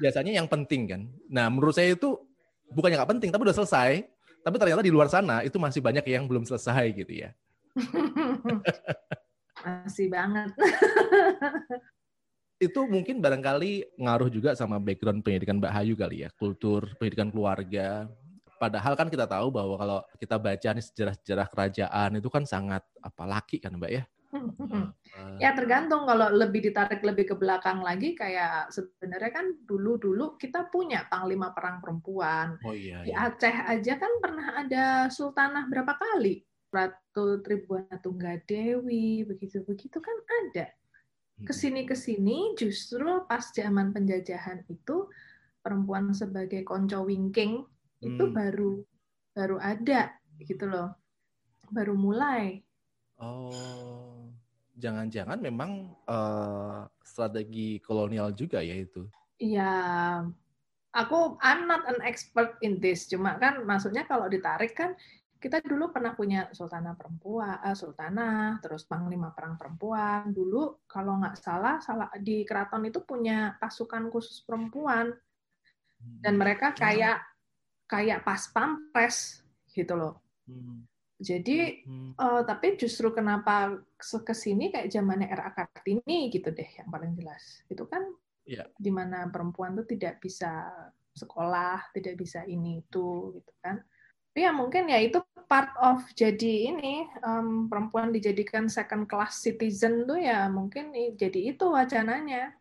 biasanya 0.01 0.33
yang 0.41 0.49
penting 0.49 0.89
kan. 0.89 1.03
Nah, 1.29 1.53
menurut 1.53 1.77
saya 1.77 1.93
itu 1.93 2.17
bukannya 2.73 2.97
nggak 2.97 3.11
penting, 3.19 3.29
tapi 3.29 3.45
udah 3.45 3.57
selesai. 3.61 4.09
Tapi 4.41 4.57
ternyata 4.57 4.81
di 4.81 4.89
luar 4.89 5.13
sana 5.13 5.45
itu 5.45 5.61
masih 5.61 5.85
banyak 5.85 6.01
yang 6.09 6.25
belum 6.25 6.49
selesai 6.49 6.97
gitu 6.97 7.13
ya. 7.13 7.37
masih 9.65 10.07
banget. 10.09 10.51
itu 12.61 12.81
mungkin 12.85 13.25
barangkali 13.25 13.97
ngaruh 13.97 14.29
juga 14.29 14.53
sama 14.53 14.77
background 14.77 15.25
pendidikan 15.25 15.57
Mbak 15.57 15.73
Hayu 15.73 15.95
kali 15.97 16.29
ya, 16.29 16.31
kultur 16.37 16.85
pendidikan 17.01 17.33
keluarga. 17.33 18.05
Padahal 18.61 18.93
kan 18.93 19.09
kita 19.09 19.25
tahu 19.25 19.49
bahwa 19.49 19.81
kalau 19.81 19.99
kita 20.21 20.37
baca 20.37 20.69
nih 20.77 20.85
sejarah-sejarah 20.85 21.49
kerajaan 21.49 22.21
itu 22.21 22.29
kan 22.29 22.45
sangat 22.45 22.85
apa 23.01 23.25
laki 23.25 23.57
kan 23.57 23.81
Mbak 23.81 23.93
ya. 23.93 24.05
Ya 25.43 25.51
tergantung 25.57 26.07
kalau 26.07 26.31
lebih 26.31 26.71
ditarik 26.71 27.03
lebih 27.03 27.33
ke 27.33 27.35
belakang 27.35 27.83
lagi 27.83 28.15
kayak 28.15 28.71
sebenarnya 28.71 29.33
kan 29.35 29.47
dulu-dulu 29.67 30.39
kita 30.39 30.71
punya 30.71 31.09
panglima 31.11 31.51
perang 31.51 31.83
perempuan. 31.83 32.55
Oh 32.63 32.77
iya. 32.77 33.03
Di 33.03 33.11
iya. 33.11 33.27
Aceh 33.27 33.57
aja 33.67 33.95
kan 33.99 34.13
pernah 34.23 34.47
ada 34.61 34.85
sultanah 35.11 35.67
berapa 35.67 35.99
kali? 35.99 36.47
Ratu 36.71 37.43
Tribuana 37.43 37.99
Tunggadewi 37.99 39.27
begitu-begitu 39.27 39.99
kan 39.99 40.17
ada. 40.47 40.67
Ke 41.41 41.53
sini 41.57 41.89
ke 41.89 41.97
sini 41.97 42.55
justru 42.55 43.25
pas 43.27 43.51
zaman 43.51 43.97
penjajahan 43.97 44.63
itu 44.69 45.09
perempuan 45.65 46.13
sebagai 46.13 46.63
konco 46.63 47.05
wingking 47.05 47.65
itu 48.01 48.25
hmm. 48.29 48.35
baru 48.37 48.71
baru 49.35 49.57
ada 49.59 50.15
gitu 50.41 50.69
loh. 50.71 50.95
Baru 51.71 51.97
mulai. 51.97 52.61
Oh 53.21 54.11
jangan-jangan 54.81 55.39
memang 55.39 55.93
uh, 56.09 56.89
strategi 57.05 57.79
kolonial 57.85 58.33
juga 58.33 58.65
ya 58.65 58.75
itu. 58.81 59.05
Iya, 59.37 59.73
aku 60.97 61.37
I'm 61.45 61.69
not 61.69 61.85
an 61.85 62.01
expert 62.01 62.57
in 62.65 62.81
this, 62.81 63.05
cuma 63.07 63.37
kan 63.37 63.61
maksudnya 63.69 64.09
kalau 64.09 64.27
ditarik 64.33 64.73
kan 64.73 64.97
kita 65.41 65.65
dulu 65.65 65.89
pernah 65.89 66.13
punya 66.13 66.53
sultanah 66.53 66.93
perempuan, 66.93 67.65
uh, 67.65 67.73
sultanah, 67.73 68.61
terus 68.61 68.85
panglima 68.85 69.33
perang 69.33 69.57
perempuan. 69.57 70.29
Dulu 70.29 70.85
kalau 70.85 71.17
nggak 71.17 71.41
salah, 71.41 71.81
salah 71.81 72.13
di 72.21 72.45
keraton 72.45 72.85
itu 72.85 73.01
punya 73.01 73.57
pasukan 73.57 74.13
khusus 74.13 74.45
perempuan, 74.45 75.09
dan 76.21 76.37
mereka 76.37 76.71
hmm. 76.71 76.77
kayak 76.77 77.19
kayak 77.89 78.21
pas 78.21 78.53
pampres 78.53 79.41
gitu 79.73 79.97
loh. 79.97 80.21
Hmm. 80.45 80.85
Jadi, 81.21 81.85
hmm. 81.85 82.17
uh, 82.17 82.45
tapi 82.45 82.81
justru 82.81 83.13
kenapa 83.13 83.77
ke 84.01 84.33
sini 84.33 84.73
kayak 84.73 84.89
zamannya 84.89 85.29
era 85.29 85.53
Kartini 85.53 86.33
gitu 86.33 86.49
deh 86.49 86.69
yang 86.81 86.89
paling 86.89 87.13
jelas. 87.17 87.61
Itu 87.69 87.85
kan 87.89 88.09
yeah. 88.49 88.65
di 88.77 88.89
mana 88.89 89.29
perempuan 89.29 89.77
tuh 89.77 89.85
tidak 89.85 90.17
bisa 90.21 90.69
sekolah, 91.13 91.93
tidak 91.93 92.17
bisa 92.17 92.45
ini 92.49 92.81
itu 92.81 93.37
gitu 93.37 93.53
kan. 93.61 93.81
Tapi 94.31 94.47
ya 94.47 94.55
mungkin 94.55 94.87
ya 94.87 95.03
itu 95.03 95.19
part 95.51 95.75
of 95.83 96.07
jadi 96.15 96.71
ini 96.71 97.03
um, 97.27 97.67
perempuan 97.67 98.15
dijadikan 98.15 98.71
second 98.71 99.11
class 99.11 99.43
citizen 99.43 100.07
tuh 100.07 100.23
ya 100.23 100.47
mungkin 100.47 100.95
jadi 101.19 101.51
itu 101.51 101.67
wacananya. 101.67 102.55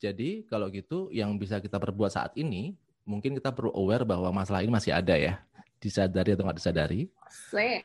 Jadi 0.00 0.48
kalau 0.48 0.72
gitu 0.72 1.12
yang 1.12 1.36
bisa 1.36 1.60
kita 1.60 1.76
perbuat 1.76 2.08
saat 2.08 2.32
ini 2.40 2.72
mungkin 3.04 3.36
kita 3.36 3.52
perlu 3.52 3.68
aware 3.76 4.08
bahwa 4.08 4.32
masalah 4.32 4.64
ini 4.64 4.72
masih 4.72 4.96
ada 4.96 5.12
ya 5.12 5.44
disadari 5.76 6.32
atau 6.32 6.48
nggak 6.48 6.56
disadari? 6.56 7.12
Seh. 7.28 7.84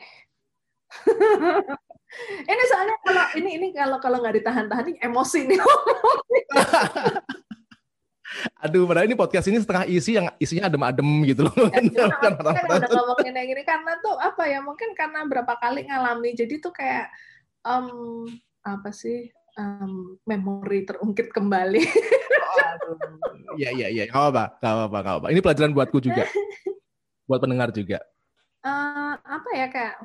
ini 2.47 2.63
soalnya 2.71 2.95
kalau 3.03 3.25
ini 3.35 3.49
ini 3.59 3.67
kalau 3.75 3.99
kalau 3.99 4.23
nggak 4.23 4.39
ditahan-tahan 4.39 4.95
ini 4.95 4.99
emosi 5.03 5.39
nih. 5.51 5.59
Aduh, 8.63 8.87
padahal 8.87 9.05
ini 9.11 9.19
podcast 9.19 9.51
ini 9.51 9.59
setengah 9.59 9.83
isi 9.85 10.15
yang 10.15 10.31
isinya 10.39 10.71
adem-adem 10.71 11.09
gitu 11.27 11.43
loh. 11.45 11.53
Ya, 11.75 12.07
kan 12.07 12.33
udah 12.39 12.91
ngomongin 12.91 13.35
yang 13.35 13.49
ini 13.51 13.63
karena 13.67 13.99
tuh 13.99 14.15
apa 14.15 14.47
ya 14.47 14.63
mungkin 14.63 14.95
karena 14.95 15.27
berapa 15.27 15.53
kali 15.59 15.85
ngalami 15.91 16.31
jadi 16.33 16.63
tuh 16.63 16.71
kayak 16.71 17.11
um, 17.67 18.25
apa 18.63 18.89
sih 18.95 19.29
um, 19.59 20.15
memori 20.23 20.87
terungkit 20.87 21.35
kembali. 21.35 21.83
Iya 23.55 23.69
iya 23.71 23.87
iya, 23.87 24.03
nggak 24.07 24.19
apa-apa, 24.19 24.43
nggak 24.59 24.73
apa-apa, 24.73 24.97
nggak 24.99 25.15
apa. 25.19 25.27
Ini 25.31 25.39
pelajaran 25.39 25.71
buatku 25.71 25.97
juga, 26.03 26.23
buat 27.27 27.39
pendengar 27.39 27.69
juga. 27.71 27.99
uh, 28.65 29.13
apa 29.21 29.49
ya 29.53 29.67
kayak 29.69 29.95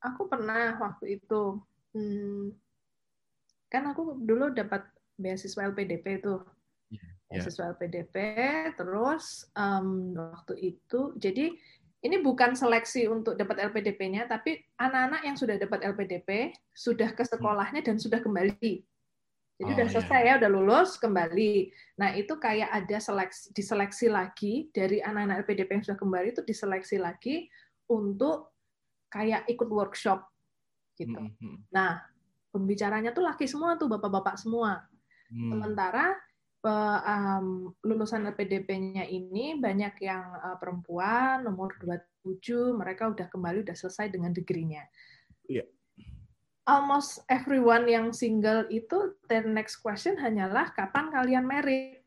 aku 0.00 0.30
pernah 0.30 0.78
waktu 0.80 1.20
itu 1.20 1.60
hmm, 1.92 2.54
kan 3.68 3.82
aku 3.90 4.16
dulu 4.22 4.50
dapat 4.54 4.86
beasiswa 5.20 5.68
LPDP 5.68 6.24
itu 6.24 6.40
yeah. 7.30 7.38
beasiswa 7.38 7.72
LPDP 7.78 8.16
terus 8.74 9.46
um, 9.54 10.12
waktu 10.18 10.74
itu 10.74 11.14
jadi 11.16 11.54
ini 12.00 12.24
bukan 12.24 12.56
seleksi 12.56 13.12
untuk 13.12 13.36
dapat 13.36 13.60
LPDP-nya, 13.60 14.24
tapi 14.24 14.56
anak-anak 14.80 15.20
yang 15.20 15.36
sudah 15.36 15.60
dapat 15.60 15.84
LPDP 15.84 16.56
sudah 16.72 17.12
ke 17.12 17.20
sekolahnya 17.28 17.84
dan 17.84 18.00
sudah 18.00 18.24
kembali. 18.24 18.80
Jadi 19.60 19.68
oh, 19.68 19.76
udah 19.76 19.84
iya. 19.84 19.92
selesai 19.92 20.20
ya, 20.24 20.34
udah 20.40 20.48
lulus 20.48 20.96
kembali. 20.96 21.68
Nah 22.00 22.16
itu 22.16 22.40
kayak 22.40 22.72
ada 22.72 22.96
seleksi, 22.96 23.52
diseleksi 23.52 24.08
lagi 24.08 24.72
dari 24.72 25.04
anak-anak 25.04 25.44
LPDP 25.44 25.68
yang 25.76 25.84
sudah 25.84 26.00
kembali 26.00 26.26
itu 26.32 26.40
diseleksi 26.48 26.96
lagi 26.96 27.44
untuk 27.92 28.56
kayak 29.12 29.44
ikut 29.52 29.68
workshop 29.68 30.24
gitu. 30.96 31.20
Mm 31.20 31.36
-hmm. 31.36 31.56
Nah 31.68 32.00
pembicaranya 32.48 33.12
tuh 33.12 33.28
laki 33.28 33.44
semua 33.44 33.76
tuh 33.76 33.92
bapak-bapak 33.92 34.40
semua. 34.40 34.88
Hmm. 35.28 35.52
Sementara 35.52 36.16
um, 36.68 37.72
lulusan 37.80 38.28
LPDP-nya 38.28 39.08
ini 39.08 39.56
banyak 39.56 39.96
yang 40.04 40.24
uh, 40.44 40.56
perempuan 40.60 41.40
nomor 41.44 41.72
27 41.80 42.76
mereka 42.76 43.08
udah 43.08 43.26
kembali 43.32 43.64
udah 43.64 43.76
selesai 43.76 44.12
dengan 44.12 44.36
degree-nya. 44.36 44.84
Yeah. 45.48 45.68
Almost 46.68 47.24
everyone 47.26 47.88
yang 47.88 48.12
single 48.12 48.68
itu 48.68 49.16
their 49.26 49.48
next 49.48 49.80
question 49.80 50.20
hanyalah 50.20 50.70
kapan 50.76 51.08
kalian 51.08 51.48
married. 51.48 52.04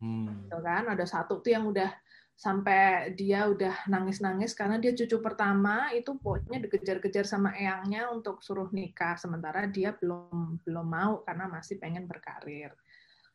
Hmm. 0.00 0.48
Gitu 0.48 0.58
kan 0.64 0.88
ada 0.88 1.04
satu 1.04 1.44
tuh 1.44 1.52
yang 1.52 1.68
udah 1.68 1.92
sampai 2.38 3.10
dia 3.18 3.50
udah 3.50 3.90
nangis-nangis 3.90 4.54
karena 4.54 4.78
dia 4.78 4.94
cucu 4.94 5.18
pertama 5.18 5.90
itu 5.90 6.14
pokoknya 6.14 6.62
dikejar-kejar 6.62 7.26
sama 7.26 7.50
eyangnya 7.50 8.14
untuk 8.14 8.38
suruh 8.46 8.70
nikah 8.70 9.18
sementara 9.18 9.66
dia 9.66 9.90
belum 9.98 10.62
belum 10.62 10.86
mau 10.86 11.26
karena 11.26 11.50
masih 11.50 11.82
pengen 11.82 12.06
berkarir. 12.06 12.70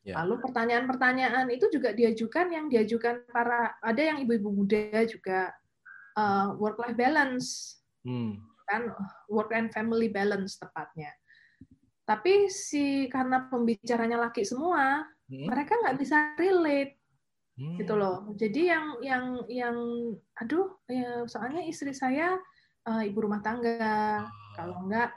Ya. 0.04 0.20
Lalu 0.20 0.44
pertanyaan-pertanyaan 0.44 1.48
itu 1.48 1.72
juga 1.72 1.96
diajukan 1.96 2.52
yang 2.52 2.68
diajukan 2.68 3.24
para 3.32 3.72
ada 3.80 4.02
yang 4.04 4.20
ibu-ibu 4.20 4.52
muda 4.52 5.00
juga 5.08 5.48
uh, 6.12 6.20
eh, 6.20 6.48
work 6.60 6.76
life 6.84 6.98
balance 7.00 7.80
hmm. 8.04 8.36
kan 8.68 8.92
work 9.32 9.48
and 9.56 9.72
family 9.72 10.12
balance 10.12 10.60
tepatnya. 10.60 11.08
Tapi 12.04 12.52
si 12.52 13.08
karena 13.08 13.48
pembicaranya 13.48 14.28
laki 14.28 14.44
semua, 14.44 15.08
hmm. 15.32 15.48
mereka 15.48 15.72
nggak 15.80 15.96
bisa 15.96 16.36
relate 16.36 17.00
hmm. 17.56 17.80
gitu 17.80 17.96
loh. 17.96 18.28
Jadi 18.36 18.60
yang 18.68 19.00
yang 19.00 19.24
yang 19.48 19.76
aduh 20.36 20.68
ya 20.84 21.24
soalnya 21.24 21.64
istri 21.64 21.96
saya 21.96 22.36
uh, 22.84 23.00
ibu 23.00 23.24
rumah 23.24 23.40
tangga, 23.40 24.20
oh. 24.20 24.52
kalau 24.52 24.84
enggak 24.84 25.16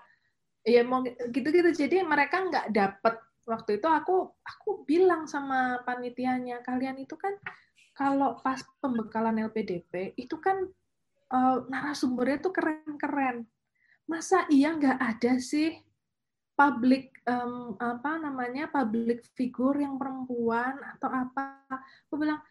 ya 0.63 0.80
mau 0.88 1.04
gitu-gitu. 1.04 1.76
Jadi 1.76 2.08
mereka 2.08 2.47
nggak 2.47 2.71
dapet 2.71 3.27
waktu 3.48 3.80
itu 3.80 3.88
aku 3.88 4.36
aku 4.44 4.84
bilang 4.84 5.24
sama 5.26 5.80
panitianya 5.88 6.60
kalian 6.62 7.00
itu 7.00 7.16
kan 7.16 7.32
kalau 7.96 8.38
pas 8.44 8.62
pembekalan 8.78 9.42
LPDP 9.50 10.14
itu 10.20 10.38
kan 10.38 10.68
uh, 11.34 11.66
narasumbernya 11.66 12.38
tuh 12.44 12.54
keren-keren. 12.54 13.48
Masa 14.06 14.46
iya 14.54 14.76
nggak 14.76 15.00
ada 15.02 15.42
sih 15.42 15.74
public 16.54 17.24
um, 17.26 17.74
apa 17.82 18.22
namanya 18.22 18.70
public 18.70 19.26
figure 19.34 19.82
yang 19.82 19.98
perempuan 19.98 20.78
atau 20.94 21.10
apa? 21.10 21.66
Aku 22.06 22.22
bilang 22.22 22.44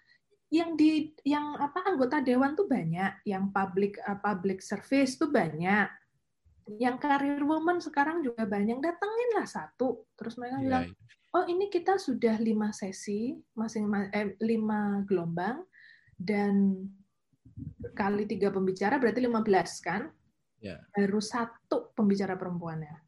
yang 0.50 0.74
di 0.74 1.14
yang 1.22 1.58
apa 1.58 1.94
anggota 1.94 2.18
dewan 2.22 2.58
tuh 2.58 2.66
banyak 2.66 3.22
yang 3.28 3.50
public 3.54 3.98
uh, 4.02 4.18
public 4.18 4.62
service 4.64 5.14
tuh 5.14 5.30
banyak 5.30 5.86
yang 6.66 6.98
karir 6.98 7.46
woman 7.46 7.78
sekarang 7.78 8.26
juga 8.26 8.42
banyak 8.42 8.82
datengin 8.82 9.30
lah 9.38 9.46
satu 9.46 10.10
terus 10.18 10.34
mereka 10.34 10.58
yeah. 10.58 10.64
bilang 10.66 10.84
iya. 10.90 10.94
oh 11.38 11.44
ini 11.46 11.70
kita 11.70 11.94
sudah 11.94 12.34
lima 12.42 12.74
sesi 12.74 13.38
masing 13.54 13.86
eh, 14.10 14.34
lima 14.42 15.06
gelombang 15.06 15.62
dan 16.18 16.74
kali 17.94 18.26
tiga 18.26 18.50
pembicara 18.50 18.98
berarti 18.98 19.22
lima 19.22 19.46
belas 19.46 19.78
kan 19.78 20.10
yeah. 20.58 20.82
baru 20.90 21.22
satu 21.22 21.94
pembicara 21.94 22.34
perempuannya 22.34 22.98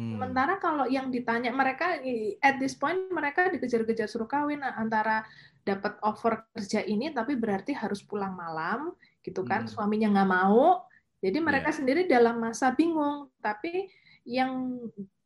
hmm. 0.00 0.16
sementara 0.16 0.56
kalau 0.56 0.88
yang 0.88 1.12
ditanya 1.12 1.52
mereka 1.52 2.00
at 2.40 2.56
this 2.56 2.80
point 2.80 3.12
mereka 3.12 3.52
dikejar-kejar 3.52 4.08
suruh 4.08 4.26
kawin 4.26 4.64
antara 4.64 5.20
dapat 5.68 6.00
offer 6.00 6.48
kerja 6.56 6.80
ini 6.80 7.12
tapi 7.12 7.36
berarti 7.36 7.76
harus 7.76 8.00
pulang 8.00 8.32
malam 8.32 8.96
gitu 9.20 9.44
kan 9.44 9.68
hmm. 9.68 9.70
suaminya 9.70 10.08
nggak 10.16 10.30
mau 10.32 10.88
jadi 11.24 11.40
mereka 11.40 11.72
yeah. 11.72 11.78
sendiri 11.80 12.02
dalam 12.04 12.36
masa 12.36 12.76
bingung, 12.76 13.32
tapi 13.40 13.88
yang 14.28 14.76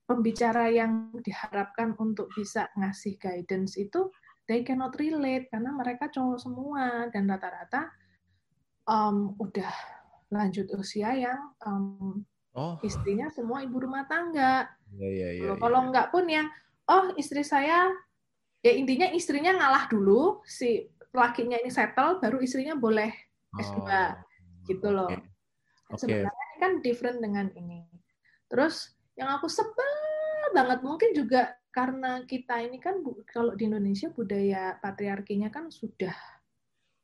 pembicara 0.07 0.71
yang 0.71 1.11
diharapkan 1.27 1.99
untuk 1.99 2.31
bisa 2.39 2.71
ngasih 2.79 3.19
guidance 3.19 3.75
itu 3.75 4.07
they 4.47 4.63
cannot 4.63 4.95
relate 4.97 5.51
karena 5.51 5.75
mereka 5.75 6.07
cowok 6.09 6.39
semua 6.39 7.11
dan 7.11 7.27
rata-rata 7.29 7.91
um, 8.89 9.37
udah 9.43 9.69
lanjut 10.33 10.71
usia 10.79 11.13
yang 11.13 11.53
um, 11.67 12.25
oh. 12.57 12.81
istrinya 12.81 13.29
semua 13.29 13.67
ibu 13.67 13.77
rumah 13.83 14.09
tangga. 14.09 14.71
Yeah, 14.97 15.13
yeah, 15.13 15.31
yeah, 15.45 15.57
Kalau 15.61 15.81
yeah. 15.85 15.89
nggak 15.93 16.09
pun 16.15 16.25
yang 16.31 16.47
oh 16.89 17.13
istri 17.21 17.45
saya 17.45 17.93
ya 18.65 18.73
intinya 18.73 19.13
istrinya 19.13 19.53
ngalah 19.61 19.93
dulu 19.93 20.41
si 20.49 20.89
lakinya 21.13 21.61
ini 21.61 21.69
settle 21.69 22.23
baru 22.23 22.41
istrinya 22.41 22.79
boleh 22.79 23.13
S2 23.61 23.77
oh. 23.85 24.11
gitu 24.65 24.89
loh. 24.89 25.13
Okay. 25.13 25.28
Okay. 25.89 26.21
Sebenarnya 26.21 26.45
ini 26.45 26.57
kan 26.61 26.73
different 26.85 27.19
dengan 27.25 27.47
ini. 27.57 27.81
Terus 28.49 28.93
yang 29.17 29.33
aku 29.33 29.49
sebel 29.49 29.93
banget 30.53 30.81
mungkin 30.85 31.11
juga 31.17 31.57
karena 31.73 32.25
kita 32.25 32.65
ini 32.65 32.81
kan 32.81 33.01
kalau 33.29 33.53
di 33.57 33.69
Indonesia 33.69 34.09
budaya 34.13 34.77
patriarkinya 34.81 35.53
kan 35.53 35.69
sudah 35.73 36.13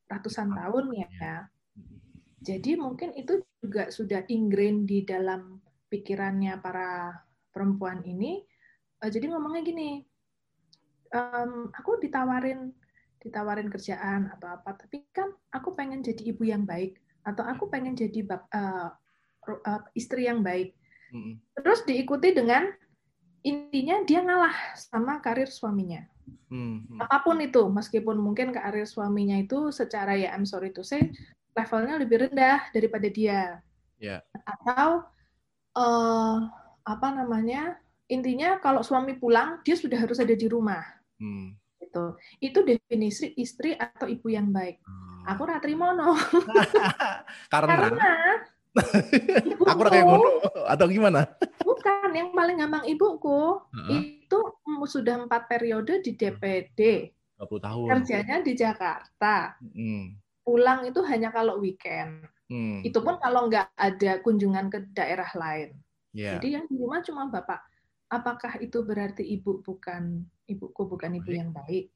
ratusan 0.08 0.52
tahun 0.52 0.84
ya. 0.94 1.08
ya. 1.20 1.36
Jadi 2.44 2.76
mungkin 2.76 3.16
itu 3.16 3.40
juga 3.64 3.88
sudah 3.88 4.28
ingrain 4.28 4.84
di 4.84 5.00
dalam 5.04 5.64
pikirannya 5.88 6.60
para 6.60 7.16
perempuan 7.48 8.04
ini. 8.04 8.44
Eh, 9.00 9.08
jadi 9.08 9.32
ngomongnya 9.32 9.64
gini, 9.64 10.04
um, 11.14 11.72
aku 11.72 11.96
ditawarin 12.02 12.74
ditawarin 13.24 13.72
kerjaan 13.72 14.28
atau 14.36 14.52
apa, 14.52 14.76
tapi 14.76 15.08
kan 15.08 15.32
aku 15.48 15.72
pengen 15.72 16.04
jadi 16.04 16.36
ibu 16.36 16.44
yang 16.44 16.68
baik 16.68 17.00
atau 17.24 17.44
aku 17.44 17.72
pengen 17.72 17.96
jadi 17.96 18.24
uh, 18.28 18.92
uh, 19.48 19.82
istri 19.96 20.28
yang 20.28 20.44
baik. 20.44 20.76
Mm-hmm. 21.10 21.34
Terus 21.60 21.80
diikuti 21.88 22.36
dengan 22.36 22.68
intinya 23.44 24.04
dia 24.04 24.20
ngalah 24.20 24.56
sama 24.76 25.18
karir 25.24 25.48
suaminya. 25.48 26.04
Mm-hmm. 26.52 27.00
Apa 27.00 27.24
pun 27.24 27.40
itu, 27.40 27.64
meskipun 27.68 28.16
mungkin 28.20 28.52
karir 28.52 28.84
suaminya 28.84 29.40
itu 29.40 29.72
secara 29.72 30.16
ya 30.16 30.36
I'm 30.36 30.44
sorry 30.44 30.70
to 30.76 30.84
say 30.84 31.12
levelnya 31.54 31.98
lebih 31.98 32.28
rendah 32.28 32.68
daripada 32.70 33.08
dia. 33.08 33.64
Yeah. 33.96 34.20
Atau 34.44 35.08
uh, 35.80 36.36
apa 36.84 37.08
namanya? 37.14 37.80
Intinya 38.04 38.60
kalau 38.60 38.84
suami 38.84 39.16
pulang 39.16 39.64
dia 39.64 39.80
sudah 39.80 39.96
harus 39.96 40.20
ada 40.20 40.36
di 40.36 40.44
rumah. 40.44 40.84
Mm 41.16 41.64
gitu. 41.94 42.18
Itu 42.42 42.58
definisi 42.66 43.30
istri 43.38 43.78
atau 43.78 44.10
ibu 44.10 44.26
yang 44.26 44.50
baik. 44.50 44.82
Hmm. 44.82 45.13
Aku 45.24 45.42
ratri 45.48 45.72
mono. 45.72 46.12
Karena, 47.52 47.88
Karena 47.88 48.12
ibuku, 49.48 49.64
aku 49.70 49.80
kayak 49.88 50.06
mono 50.06 50.30
atau 50.68 50.86
gimana? 50.90 51.20
Bukan, 51.62 52.10
yang 52.12 52.30
paling 52.34 52.60
gampang 52.60 52.84
ibuku 52.84 53.62
uh-huh. 53.62 53.90
itu 53.90 54.38
sudah 54.84 55.24
empat 55.24 55.48
periode 55.48 56.04
di 56.04 56.12
DPD. 56.18 57.10
20 57.40 57.66
tahun. 57.66 57.86
Kerjanya 57.90 58.36
di 58.44 58.52
Jakarta. 58.54 59.58
Hmm. 59.58 60.20
Pulang 60.44 60.84
itu 60.84 61.00
hanya 61.08 61.32
kalau 61.32 61.58
weekend. 61.58 62.28
Hmm. 62.52 62.84
Itu 62.84 63.00
pun 63.00 63.16
kalau 63.18 63.48
nggak 63.48 63.72
ada 63.74 64.20
kunjungan 64.20 64.68
ke 64.68 64.78
daerah 64.92 65.28
lain. 65.32 65.74
Yeah. 66.14 66.38
Jadi 66.38 66.48
yang 66.60 66.64
di 66.68 66.76
rumah 66.78 67.00
cuma 67.02 67.26
bapak. 67.32 67.64
Apakah 68.12 68.60
itu 68.62 68.84
berarti 68.84 69.24
ibu 69.24 69.64
bukan 69.64 70.22
ibuku 70.46 70.82
bukan 70.86 71.18
ibu 71.18 71.30
yang 71.32 71.50
baik. 71.50 71.90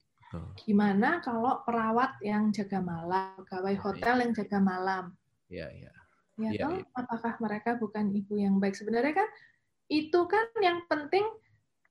Gimana 0.61 1.21
kalau 1.25 1.65
perawat 1.65 2.21
yang 2.21 2.53
jaga 2.53 2.77
malam, 2.81 3.33
pegawai 3.41 3.73
iya, 3.73 3.81
hotel 3.81 4.15
yang 4.21 4.31
jaga 4.37 4.57
malam? 4.61 5.03
Iya, 5.49 5.67
iya. 5.73 5.91
Ya, 6.39 6.51
ya, 6.55 6.67
ya. 6.71 6.87
apakah 6.95 7.35
mereka 7.43 7.75
bukan 7.75 8.15
ibu 8.15 8.39
yang 8.39 8.61
baik? 8.61 8.77
Sebenarnya 8.77 9.11
kan 9.11 9.29
itu 9.89 10.19
kan 10.29 10.47
yang 10.61 10.85
penting 10.87 11.25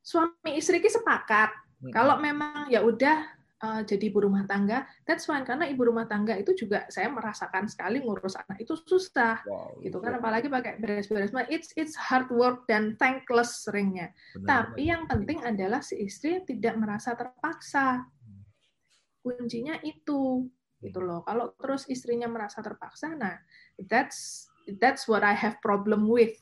suami 0.00 0.56
istri 0.56 0.80
sepakat. 0.80 1.52
Hmm. 1.82 1.92
Kalau 1.92 2.16
memang 2.16 2.70
ya 2.72 2.80
udah 2.80 3.38
uh, 3.60 3.82
jadi 3.84 4.08
ibu 4.08 4.24
rumah 4.24 4.46
tangga, 4.46 4.86
that's 5.04 5.26
fine 5.26 5.44
karena 5.44 5.66
ibu 5.68 5.84
rumah 5.84 6.06
tangga 6.06 6.32
itu 6.38 6.54
juga 6.54 6.86
saya 6.88 7.10
merasakan 7.10 7.66
sekali 7.68 8.00
ngurus 8.02 8.38
anak 8.38 8.62
itu 8.62 8.74
susah, 8.78 9.42
wow, 9.44 9.76
gitu 9.82 9.98
kan 9.98 10.18
apalagi 10.18 10.46
pakai 10.48 10.78
beres-beres. 10.78 11.34
It's 11.50 11.74
it's 11.76 11.94
hard 11.98 12.30
work 12.32 12.64
dan 12.70 12.96
thankless 12.96 13.66
seringnya. 13.66 14.14
Benar, 14.38 14.46
Tapi 14.46 14.82
benar. 14.82 14.90
yang 14.96 15.02
penting 15.10 15.38
adalah 15.44 15.80
si 15.82 15.98
istri 16.00 16.40
tidak 16.46 16.74
merasa 16.78 17.12
terpaksa. 17.18 18.06
Kuncinya 19.28 19.76
itu 19.84 20.48
gitu 20.80 20.98
loh. 21.02 21.26
Kalau 21.26 21.52
terus 21.58 21.84
istrinya 21.90 22.30
merasa 22.30 22.62
terpaksa, 22.62 23.12
nah 23.12 23.36
that's 23.90 24.48
that's 24.80 25.10
what 25.10 25.26
I 25.26 25.34
have 25.34 25.58
problem 25.60 26.06
with 26.06 26.38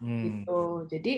hmm. 0.00 0.22
gitu. 0.24 0.86
Jadi 0.88 1.14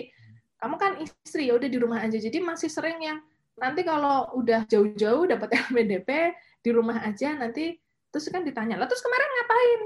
kamu 0.57 0.75
kan 0.79 0.93
istri 0.99 1.51
ya 1.51 1.59
udah 1.59 1.69
di 1.69 1.79
rumah 1.79 1.99
aja. 2.01 2.17
Jadi 2.17 2.39
masih 2.41 2.67
sering 2.71 2.99
yang 3.03 3.19
nanti 3.59 3.85
kalau 3.85 4.33
udah 4.33 4.65
jauh-jauh 4.65 5.29
dapat 5.29 5.53
LPDP 5.69 6.09
di 6.65 6.69
rumah 6.73 7.03
aja 7.05 7.35
nanti 7.37 7.77
terus 8.13 8.29
kan 8.29 8.45
ditanya, 8.45 8.77
"Lah 8.77 8.85
terus 8.85 9.01
kemarin 9.01 9.29
ngapain?" 9.29 9.81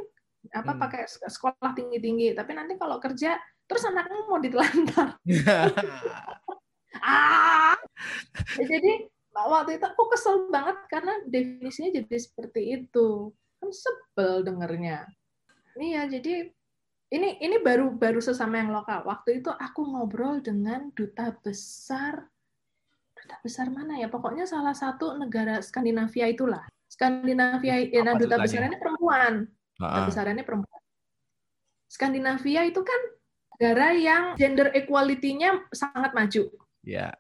Apa 0.48 0.72
hmm. 0.76 0.80
pakai 0.80 1.02
sekolah 1.08 1.72
tinggi-tinggi, 1.76 2.32
tapi 2.32 2.56
nanti 2.56 2.80
kalau 2.80 3.04
kerja 3.04 3.36
terus 3.68 3.84
anakmu 3.84 4.32
mau 4.32 4.40
ditelantar. 4.46 5.20
ah. 7.04 7.76
Jadi 8.56 9.17
waktu 9.46 9.78
itu 9.78 9.86
aku 9.86 10.04
kesel 10.10 10.50
banget 10.50 10.78
karena 10.90 11.14
definisinya 11.30 12.02
jadi 12.02 12.18
seperti 12.18 12.62
itu. 12.82 13.30
Kan 13.62 13.70
sebel 13.70 14.42
dengernya. 14.42 15.06
Iya, 15.78 16.10
jadi 16.10 16.50
ini 17.14 17.40
ini 17.40 17.56
baru 17.62 17.94
baru 17.94 18.18
sesama 18.18 18.58
yang 18.58 18.74
lokal. 18.74 19.06
Waktu 19.06 19.46
itu 19.46 19.54
aku 19.54 19.86
ngobrol 19.86 20.42
dengan 20.42 20.90
duta 20.98 21.32
besar 21.46 22.26
duta 23.14 23.36
besar 23.46 23.70
mana 23.70 24.02
ya? 24.02 24.10
Pokoknya 24.10 24.50
salah 24.50 24.74
satu 24.74 25.18
negara 25.18 25.62
Skandinavia 25.62 26.30
itulah. 26.30 26.66
Skandinavia 26.88 27.84
ya, 27.84 28.02
nah, 28.02 28.16
duta 28.16 28.42
besarnya 28.42 28.80
perempuan. 28.80 29.46
Duta 29.78 30.02
besarnya 30.08 30.44
perempuan. 30.46 30.82
Skandinavia 31.88 32.62
itu 32.68 32.82
kan 32.84 33.02
negara 33.58 33.88
yang 33.96 34.24
gender 34.38 34.70
equality-nya 34.76 35.68
sangat 35.74 36.12
maju. 36.14 36.44
Ya. 36.86 37.16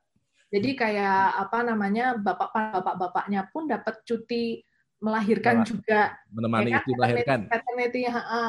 Jadi 0.47 0.79
kayak 0.79 1.43
apa 1.43 1.59
namanya 1.67 2.15
bapak 2.15 2.55
bapak 2.55 2.95
bapaknya 2.95 3.47
pun 3.51 3.67
dapat 3.67 3.99
cuti 4.07 4.63
melahirkan 5.03 5.61
Menemani, 5.61 5.69
juga. 5.69 6.01
Menemani 6.31 6.71
ya 6.71 6.79
kan? 6.79 6.87
melahirkan. 6.95 7.39
Maternity, 7.51 8.01
ha 8.07 8.21
-ha. 8.21 8.45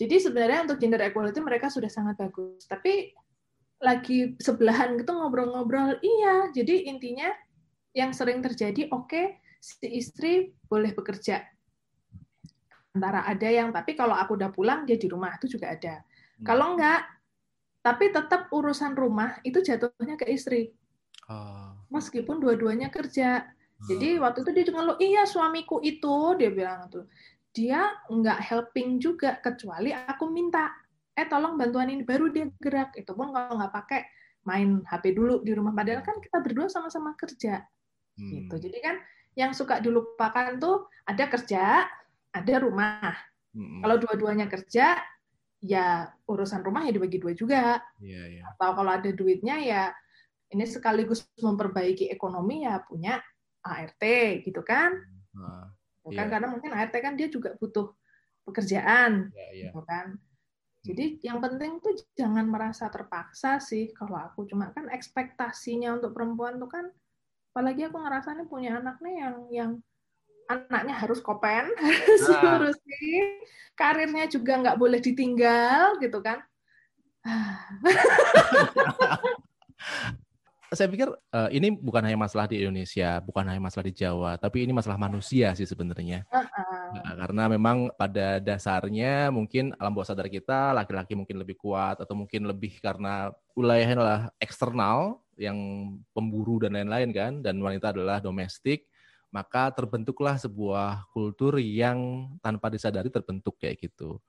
Jadi 0.00 0.16
sebenarnya 0.16 0.64
untuk 0.64 0.78
gender 0.80 1.02
equality 1.04 1.40
mereka 1.44 1.68
sudah 1.68 1.90
sangat 1.92 2.16
bagus. 2.20 2.64
Tapi 2.64 3.12
lagi 3.80 4.36
sebelahan 4.40 5.00
gitu 5.00 5.12
ngobrol-ngobrol, 5.12 6.00
iya. 6.00 6.48
Jadi 6.52 6.88
intinya 6.88 7.28
yang 7.96 8.12
sering 8.12 8.44
terjadi, 8.44 8.88
oke, 8.92 9.08
okay, 9.08 9.40
si 9.60 9.88
istri 9.92 10.52
boleh 10.68 10.92
bekerja. 10.96 11.42
Antara 12.96 13.24
ada 13.28 13.48
yang, 13.48 13.72
tapi 13.72 13.96
kalau 13.96 14.14
aku 14.16 14.36
udah 14.36 14.50
pulang, 14.52 14.84
dia 14.88 14.96
di 14.96 15.08
rumah, 15.08 15.36
itu 15.40 15.58
juga 15.58 15.72
ada. 15.74 16.00
Hmm. 16.00 16.44
Kalau 16.46 16.66
enggak, 16.76 17.00
tapi 17.80 18.12
tetap 18.12 18.52
urusan 18.52 18.92
rumah 18.92 19.40
itu 19.44 19.64
jatuhnya 19.64 20.16
ke 20.20 20.28
istri. 20.28 20.72
Oh. 21.30 21.70
Meskipun 21.94 22.42
dua-duanya 22.42 22.90
kerja. 22.90 23.46
Jadi 23.80 24.18
hmm. 24.18 24.22
waktu 24.22 24.38
itu 24.44 24.50
dia 24.52 24.64
ngeluh, 24.68 24.98
iya 25.00 25.22
suamiku 25.24 25.80
itu, 25.80 26.36
dia 26.36 26.50
bilang 26.52 26.90
tuh, 26.92 27.08
dia 27.54 27.88
nggak 28.12 28.38
helping 28.44 29.00
juga 29.00 29.40
kecuali 29.40 29.94
aku 29.94 30.28
minta, 30.28 30.68
eh 31.16 31.24
tolong 31.24 31.56
bantuan 31.56 31.88
ini, 31.88 32.04
baru 32.04 32.28
dia 32.28 32.50
gerak. 32.60 32.92
Itu 32.98 33.16
pun 33.16 33.32
kalau 33.32 33.56
nggak 33.56 33.72
pakai 33.72 34.00
main 34.44 34.84
HP 34.84 35.16
dulu 35.16 35.40
di 35.40 35.56
rumah. 35.56 35.72
Padahal 35.72 36.04
kan 36.04 36.20
kita 36.20 36.44
berdua 36.44 36.68
sama-sama 36.68 37.16
kerja. 37.16 37.64
Gitu. 38.18 38.20
Hmm. 38.20 38.32
Gitu. 38.44 38.54
Jadi 38.68 38.78
kan 38.84 38.96
yang 39.38 39.56
suka 39.56 39.80
dilupakan 39.80 40.58
tuh 40.60 40.90
ada 41.08 41.24
kerja, 41.30 41.88
ada 42.34 42.54
rumah. 42.60 43.16
Hmm. 43.56 43.80
Kalau 43.80 43.96
dua-duanya 43.96 44.46
kerja, 44.50 45.00
ya 45.60 46.08
urusan 46.24 46.64
rumah 46.64 46.84
ya 46.88 46.92
dibagi 46.92 47.20
dua 47.20 47.32
juga. 47.36 47.80
Yeah, 48.00 48.40
yeah. 48.40 48.44
Atau 48.54 48.76
kalau 48.76 48.92
ada 48.92 49.10
duitnya 49.12 49.56
ya 49.60 49.82
ini 50.50 50.64
sekaligus 50.66 51.26
memperbaiki 51.38 52.10
ekonomi 52.10 52.66
ya 52.66 52.82
punya 52.82 53.22
ART 53.62 54.02
gitu 54.42 54.60
kan 54.66 54.90
nah, 55.34 55.70
bukan 56.02 56.26
iya. 56.26 56.32
karena 56.32 56.46
mungkin 56.50 56.70
ART 56.74 56.94
kan 56.98 57.14
dia 57.14 57.30
juga 57.30 57.54
butuh 57.56 57.94
pekerjaan 58.42 59.30
yeah, 59.30 59.50
yeah. 59.54 59.70
gitu 59.70 59.80
kan 59.86 60.18
jadi 60.80 61.04
hmm. 61.12 61.20
yang 61.22 61.38
penting 61.44 61.72
tuh 61.78 61.92
jangan 62.16 62.48
merasa 62.48 62.88
terpaksa 62.88 63.60
sih 63.60 63.92
kalau 63.92 64.16
aku 64.16 64.48
cuma 64.48 64.72
kan 64.72 64.88
ekspektasinya 64.88 66.00
untuk 66.00 66.16
perempuan 66.16 66.56
tuh 66.58 66.70
kan 66.72 66.88
apalagi 67.50 67.86
aku 67.86 67.98
ngerasanya 67.98 68.44
punya 68.46 68.78
anak 68.78 69.02
nih 69.02 69.14
yang 69.20 69.36
yang 69.50 69.70
anaknya 70.50 70.94
harus 70.98 71.22
kopen 71.22 71.70
harus 71.78 72.26
nah. 72.26 72.58
ngurusin 72.58 73.26
karirnya 73.78 74.26
juga 74.26 74.58
nggak 74.58 74.78
boleh 74.80 74.98
ditinggal 74.98 76.00
gitu 76.02 76.18
kan 76.24 76.42
saya 80.70 80.86
pikir 80.86 81.10
uh, 81.10 81.50
ini 81.50 81.74
bukan 81.74 81.98
hanya 82.06 82.14
masalah 82.14 82.46
di 82.46 82.62
Indonesia, 82.62 83.18
bukan 83.18 83.42
hanya 83.42 83.58
masalah 83.58 83.90
di 83.90 83.94
Jawa, 83.94 84.38
tapi 84.38 84.62
ini 84.62 84.70
masalah 84.70 84.94
manusia 84.94 85.50
sih 85.58 85.66
sebenarnya. 85.66 86.22
Uh-uh. 86.30 86.94
Nah, 86.94 87.14
karena 87.26 87.42
memang 87.50 87.90
pada 87.98 88.38
dasarnya 88.38 89.34
mungkin 89.34 89.74
alam 89.82 89.90
bawah 89.90 90.06
sadar 90.06 90.30
kita 90.30 90.70
laki-laki 90.70 91.18
mungkin 91.18 91.42
lebih 91.42 91.58
kuat 91.58 91.98
atau 91.98 92.14
mungkin 92.14 92.46
lebih 92.46 92.78
karena 92.78 93.34
wilayahnya 93.58 93.94
adalah 93.98 94.20
eksternal 94.38 95.18
yang 95.34 95.58
pemburu 96.14 96.62
dan 96.62 96.78
lain-lain 96.78 97.10
kan, 97.10 97.32
dan 97.42 97.58
wanita 97.58 97.90
adalah 97.90 98.22
domestik, 98.22 98.86
maka 99.34 99.74
terbentuklah 99.74 100.38
sebuah 100.38 101.10
kultur 101.10 101.58
yang 101.58 102.30
tanpa 102.38 102.70
disadari 102.70 103.10
terbentuk 103.10 103.58
kayak 103.58 103.90
gitu. 103.90 104.22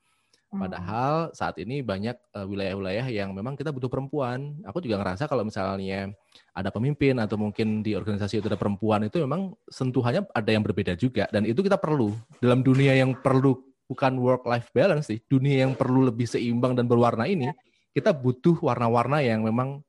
Hmm. 0.52 0.68
Padahal 0.68 1.32
saat 1.32 1.56
ini 1.64 1.80
banyak 1.80 2.16
eh, 2.36 2.46
wilayah-wilayah 2.46 3.08
yang 3.08 3.32
memang 3.32 3.56
kita 3.56 3.72
butuh 3.72 3.88
perempuan. 3.88 4.60
Aku 4.68 4.84
juga 4.84 5.00
ngerasa 5.00 5.32
kalau 5.32 5.48
misalnya 5.48 6.12
ada 6.52 6.68
pemimpin 6.68 7.16
atau 7.24 7.40
mungkin 7.40 7.80
di 7.80 7.96
organisasi 7.96 8.44
itu 8.44 8.52
ada 8.52 8.60
perempuan 8.60 9.08
itu 9.08 9.24
memang 9.24 9.56
sentuhannya 9.72 10.28
ada 10.36 10.52
yang 10.52 10.60
berbeda 10.60 11.00
juga 11.00 11.32
dan 11.32 11.48
itu 11.48 11.64
kita 11.64 11.80
perlu 11.80 12.12
dalam 12.44 12.60
dunia 12.60 12.92
yang 12.92 13.16
perlu 13.16 13.56
bukan 13.92 14.16
work 14.24 14.48
life 14.48 14.72
balance 14.72 15.12
sih, 15.12 15.20
dunia 15.28 15.68
yang 15.68 15.76
perlu 15.76 16.08
lebih 16.08 16.24
seimbang 16.24 16.72
dan 16.72 16.88
berwarna 16.88 17.28
ini, 17.28 17.52
ya. 17.52 17.54
kita 17.92 18.16
butuh 18.16 18.56
warna-warna 18.64 19.20
yang 19.20 19.44
memang 19.44 19.84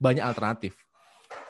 banyak 0.00 0.24
alternatif. 0.24 0.72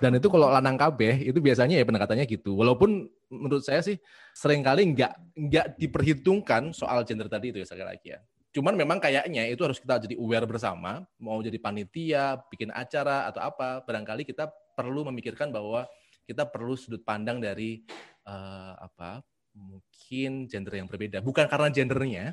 Dan 0.03 0.19
itu 0.19 0.27
kalau 0.27 0.51
lanang 0.51 0.75
kabeh 0.75 1.31
itu 1.31 1.39
biasanya 1.39 1.79
ya 1.79 1.87
pendekatannya 1.87 2.27
gitu. 2.27 2.59
Walaupun 2.59 3.07
menurut 3.31 3.63
saya 3.63 3.87
sih 3.87 3.95
sering 4.35 4.67
kali 4.67 4.83
nggak 4.93 5.13
nggak 5.37 5.67
diperhitungkan 5.79 6.75
soal 6.75 7.07
gender 7.07 7.31
tadi 7.31 7.55
itu 7.55 7.63
ya 7.63 7.67
sekali 7.69 7.87
lagi 7.87 8.19
ya. 8.19 8.21
Cuman 8.57 8.73
memang 8.73 8.97
kayaknya 8.97 9.53
itu 9.53 9.61
harus 9.69 9.77
kita 9.77 10.01
jadi 10.01 10.17
aware 10.17 10.49
bersama, 10.49 11.05
mau 11.21 11.37
jadi 11.45 11.61
panitia, 11.61 12.41
bikin 12.49 12.73
acara 12.73 13.29
atau 13.29 13.45
apa, 13.45 13.85
barangkali 13.85 14.25
kita 14.25 14.49
perlu 14.73 15.05
memikirkan 15.13 15.53
bahwa 15.53 15.85
kita 16.25 16.49
perlu 16.49 16.73
sudut 16.73 17.05
pandang 17.05 17.37
dari 17.37 17.85
uh, 18.25 18.73
apa 18.81 19.21
mungkin 19.53 20.49
gender 20.49 20.73
yang 20.73 20.89
berbeda. 20.89 21.21
Bukan 21.21 21.45
karena 21.53 21.69
gendernya, 21.69 22.25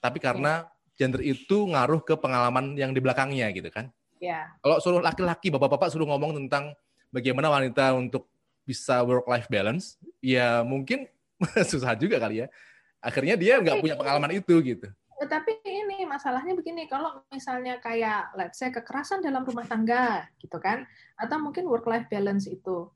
tapi 0.00 0.16
karena 0.24 0.64
gender 0.96 1.20
itu 1.20 1.68
ngaruh 1.68 2.00
ke 2.00 2.16
pengalaman 2.16 2.72
yang 2.72 2.96
di 2.96 3.04
belakangnya 3.04 3.52
gitu 3.52 3.68
kan. 3.68 3.92
Ya. 4.24 4.48
Kalau 4.64 4.80
suruh 4.80 5.04
laki-laki, 5.04 5.52
bapak-bapak 5.52 5.92
suruh 5.92 6.08
ngomong 6.08 6.32
tentang 6.32 6.72
bagaimana 7.12 7.52
wanita 7.52 7.92
untuk 7.92 8.24
bisa 8.64 9.04
work 9.04 9.28
life 9.28 9.52
balance, 9.52 10.00
ya 10.24 10.64
mungkin 10.64 11.04
susah 11.70 11.92
juga 11.92 12.16
kali 12.16 12.40
ya. 12.40 12.48
Akhirnya 13.04 13.36
dia 13.36 13.60
nggak 13.60 13.84
punya 13.84 14.00
pengalaman 14.00 14.32
itu 14.32 14.56
gitu. 14.64 14.88
Tapi 15.18 15.58
ini 15.66 16.06
masalahnya 16.06 16.54
begini, 16.54 16.86
kalau 16.86 17.26
misalnya 17.34 17.82
kayak 17.82 18.30
let's 18.38 18.62
say 18.62 18.70
kekerasan 18.70 19.18
dalam 19.18 19.42
rumah 19.42 19.66
tangga 19.66 20.30
gitu 20.38 20.62
kan, 20.62 20.86
atau 21.18 21.42
mungkin 21.42 21.66
work 21.66 21.90
life 21.90 22.06
balance 22.06 22.46
itu. 22.46 22.86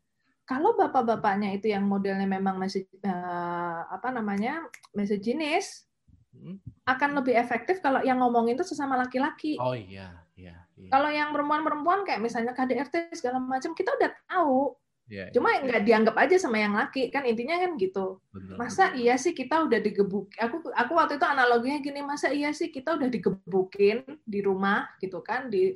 Kalau 0.46 0.74
bapak-bapaknya 0.78 1.54
itu 1.54 1.70
yang 1.70 1.86
modelnya 1.86 2.26
memang 2.26 2.58
masih 2.58 2.86
uh, 3.02 3.90
apa 3.90 4.14
namanya? 4.14 4.66
jenis 4.94 5.86
hmm. 6.34 6.58
akan 6.86 7.10
lebih 7.22 7.34
efektif 7.38 7.78
kalau 7.82 8.02
yang 8.02 8.22
ngomongin 8.22 8.54
itu 8.54 8.66
sesama 8.66 8.94
laki-laki. 8.98 9.58
Oh 9.58 9.74
iya, 9.74 10.22
iya. 10.38 10.66
iya. 10.78 10.90
Kalau 10.90 11.10
yang 11.10 11.34
perempuan-perempuan 11.34 12.06
kayak 12.06 12.22
misalnya 12.22 12.54
KDRT 12.54 13.14
segala 13.18 13.38
macam, 13.42 13.74
kita 13.74 13.94
udah 13.98 14.10
tahu 14.30 14.76
Yeah, 15.10 15.28
iya. 15.28 15.34
Cuma 15.34 15.50
yeah. 15.50 15.62
nggak 15.66 15.82
dianggap 15.84 16.16
aja 16.16 16.36
sama 16.38 16.62
yang 16.62 16.74
laki 16.78 17.10
kan 17.10 17.26
intinya 17.26 17.58
kan 17.58 17.74
gitu. 17.76 18.22
Betul, 18.30 18.56
masa 18.56 18.92
betul. 18.92 19.02
iya 19.02 19.14
sih 19.18 19.32
kita 19.34 19.66
udah 19.66 19.80
digebuk? 19.82 20.30
Aku 20.38 20.56
aku 20.72 20.92
waktu 20.94 21.18
itu 21.18 21.26
analoginya 21.26 21.78
gini, 21.82 22.00
masa 22.00 22.30
iya 22.30 22.54
sih 22.54 22.70
kita 22.70 22.94
udah 22.96 23.08
digebukin 23.10 24.06
di 24.22 24.40
rumah 24.40 24.86
gitu 25.02 25.20
kan 25.20 25.50
di 25.50 25.74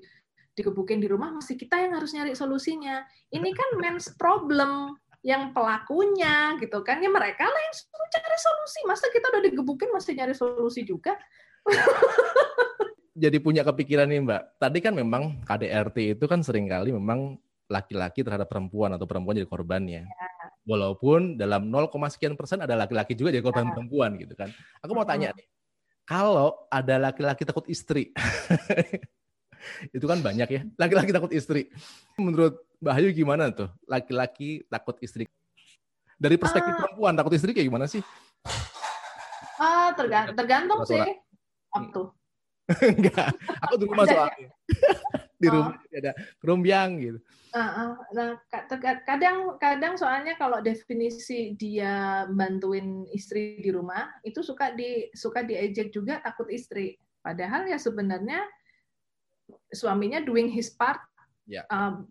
digebukin 0.56 1.04
di 1.04 1.08
rumah 1.10 1.36
masih 1.36 1.60
kita 1.60 1.76
yang 1.76 1.98
harus 1.98 2.16
nyari 2.16 2.32
solusinya. 2.32 3.04
Ini 3.28 3.50
kan 3.52 3.68
men's 3.82 4.08
problem 4.14 4.96
yang 5.26 5.50
pelakunya 5.50 6.54
gitu 6.62 6.86
kan 6.86 7.02
ya 7.02 7.10
mereka 7.10 7.50
lah 7.50 7.60
yang 7.60 7.74
suruh 7.74 8.08
cari 8.14 8.38
solusi. 8.38 8.78
Masa 8.86 9.10
kita 9.10 9.26
udah 9.34 9.42
digebukin 9.42 9.90
masih 9.90 10.12
nyari 10.14 10.34
solusi 10.38 10.86
juga? 10.86 11.18
Jadi 13.16 13.40
punya 13.40 13.64
kepikiran 13.64 14.12
nih 14.12 14.20
Mbak. 14.22 14.42
Tadi 14.60 14.78
kan 14.84 14.92
memang 14.92 15.40
KDRT 15.44 16.20
itu 16.20 16.24
kan 16.28 16.44
sering 16.44 16.68
kali 16.68 16.92
memang 16.92 17.40
laki-laki 17.66 18.22
terhadap 18.22 18.46
perempuan 18.46 18.94
atau 18.94 19.04
perempuan 19.04 19.34
jadi 19.38 19.48
korbannya. 19.50 20.06
Ya. 20.06 20.16
Walaupun 20.66 21.38
dalam 21.38 21.70
0, 21.70 21.90
sekian 22.10 22.34
persen 22.34 22.62
ada 22.62 22.74
laki-laki 22.74 23.14
juga 23.14 23.30
jadi 23.30 23.42
korban 23.42 23.70
ya. 23.70 23.72
perempuan 23.74 24.10
gitu 24.18 24.34
kan. 24.34 24.50
Aku 24.82 24.94
mau 24.94 25.06
tanya 25.06 25.30
nih, 25.34 25.46
kalau 26.06 26.66
ada 26.70 27.10
laki-laki 27.10 27.42
takut 27.42 27.66
istri, 27.66 28.14
itu 29.96 30.06
kan 30.06 30.18
banyak 30.22 30.48
ya, 30.50 30.60
laki-laki 30.78 31.10
takut 31.10 31.30
istri. 31.34 31.70
Menurut 32.18 32.62
Mbak 32.78 32.94
Ayu 32.98 33.10
gimana 33.14 33.50
tuh, 33.50 33.70
laki-laki 33.86 34.62
takut 34.70 34.98
istri? 35.02 35.26
Dari 36.16 36.40
perspektif 36.40 36.72
uh, 36.72 36.78
perempuan 36.80 37.12
takut 37.12 37.34
istri 37.34 37.52
kayak 37.52 37.68
gimana 37.68 37.86
sih? 37.90 38.00
Ah, 39.58 39.62
uh, 39.62 39.88
tergantung, 39.98 40.36
tergantung 40.38 40.80
sih. 40.86 41.02
Waktu. 41.74 42.02
Enggak, 42.98 43.30
aku 43.62 43.74
di 43.78 43.84
rumah 43.86 44.04
soalnya. 44.06 44.48
Di 45.36 45.46
rumah 45.52 45.76
oh. 45.76 45.96
ada 45.96 46.12
kerombyang 46.40 46.90
gitu. 47.00 47.18
Nah, 47.56 47.96
kadang 49.08 49.56
kadang 49.56 49.94
soalnya 49.96 50.36
kalau 50.36 50.60
definisi 50.60 51.56
dia 51.56 52.24
bantuin 52.28 53.08
istri 53.12 53.60
di 53.64 53.72
rumah 53.72 54.12
itu 54.20 54.44
suka 54.44 54.76
di 54.76 55.08
suka 55.16 55.40
diejek 55.40 55.88
juga 55.92 56.20
takut 56.20 56.48
istri. 56.52 57.00
Padahal 57.24 57.64
ya 57.64 57.80
sebenarnya 57.80 58.44
suaminya 59.72 60.20
doing 60.20 60.52
his 60.52 60.68
part, 60.68 61.00
yeah. 61.48 61.64
um, 61.72 62.06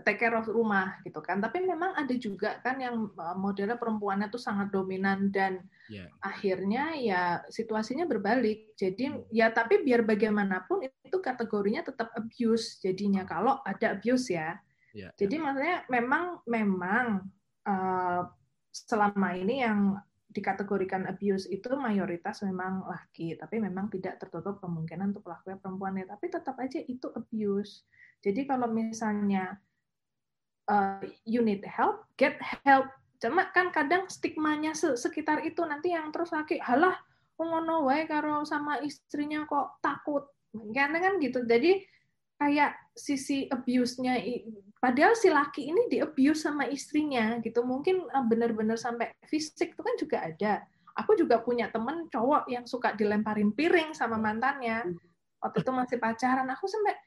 take 0.00 0.16
care 0.16 0.32
of 0.32 0.48
rumah 0.48 0.96
gitu 1.04 1.20
kan. 1.20 1.36
Tapi 1.44 1.60
memang 1.68 1.92
ada 1.92 2.14
juga 2.16 2.56
kan 2.64 2.80
yang 2.80 3.12
uh, 3.12 3.36
modelnya 3.36 3.76
perempuannya 3.76 4.32
tuh 4.32 4.40
sangat 4.40 4.72
dominan 4.72 5.28
dan 5.28 5.60
yeah. 5.92 6.08
akhirnya 6.24 6.96
ya 6.96 7.22
situasinya 7.52 8.08
berbalik. 8.08 8.72
Jadi 8.80 9.12
hmm. 9.12 9.28
ya 9.28 9.52
tapi 9.52 9.84
biar 9.84 10.08
bagaimanapun 10.08 10.88
itu 10.88 11.18
kategorinya 11.20 11.84
tetap 11.84 12.08
abuse 12.16 12.80
jadinya 12.80 13.28
kalau 13.28 13.60
ada 13.68 13.92
abuse 13.92 14.32
ya. 14.32 14.56
Ya, 14.92 15.08
Jadi 15.16 15.40
ya. 15.40 15.42
maksudnya 15.44 15.76
memang 15.88 16.24
memang 16.48 17.06
uh, 17.64 18.22
selama 18.72 19.36
ini 19.36 19.64
yang 19.64 19.96
dikategorikan 20.32 21.04
abuse 21.04 21.44
itu 21.52 21.68
mayoritas 21.76 22.40
memang 22.40 22.88
laki, 22.88 23.36
tapi 23.36 23.60
memang 23.60 23.92
tidak 23.92 24.16
tertutup 24.16 24.64
kemungkinan 24.64 25.12
untuk 25.12 25.28
pelakunya 25.28 25.60
perempuan 25.60 26.00
ya. 26.00 26.08
Tapi 26.08 26.26
tetap 26.32 26.56
aja 26.56 26.80
itu 26.80 27.08
abuse. 27.12 27.84
Jadi 28.24 28.48
kalau 28.48 28.72
misalnya 28.72 29.60
uh, 30.68 31.02
you 31.26 31.40
need 31.42 31.64
help, 31.64 32.04
get 32.18 32.38
help. 32.66 32.90
Cuma 33.22 33.50
kan 33.54 33.70
kadang 33.70 34.10
stigmanya 34.10 34.74
sekitar 34.74 35.46
itu 35.46 35.62
nanti 35.62 35.94
yang 35.94 36.10
terus 36.10 36.34
laki, 36.34 36.58
halah 36.58 36.98
ngono 37.38 37.90
wae 37.90 38.06
karo 38.06 38.46
sama 38.46 38.78
istrinya 38.82 39.46
kok 39.46 39.78
takut. 39.82 40.26
Kan 40.52 40.94
kan 40.94 41.18
gitu. 41.22 41.42
Jadi 41.46 41.82
kayak 42.42 42.74
sisi 42.92 43.46
abuse-nya 43.46 44.18
padahal 44.82 45.14
si 45.14 45.30
laki 45.30 45.70
ini 45.70 45.86
di 45.86 46.02
abuse 46.02 46.42
sama 46.42 46.66
istrinya 46.66 47.38
gitu 47.38 47.62
mungkin 47.62 48.02
eh, 48.10 48.24
benar-benar 48.26 48.74
sampai 48.74 49.14
fisik 49.30 49.78
itu 49.78 49.82
kan 49.82 49.94
juga 49.94 50.16
ada 50.26 50.52
aku 50.98 51.14
juga 51.14 51.38
punya 51.38 51.70
temen 51.70 52.10
cowok 52.10 52.50
yang 52.50 52.66
suka 52.66 52.98
dilemparin 52.98 53.54
piring 53.54 53.94
sama 53.94 54.18
mantannya 54.18 54.90
waktu 55.38 55.62
itu 55.62 55.70
masih 55.70 55.96
pacaran 56.02 56.50
aku 56.50 56.66
sampai 56.66 56.98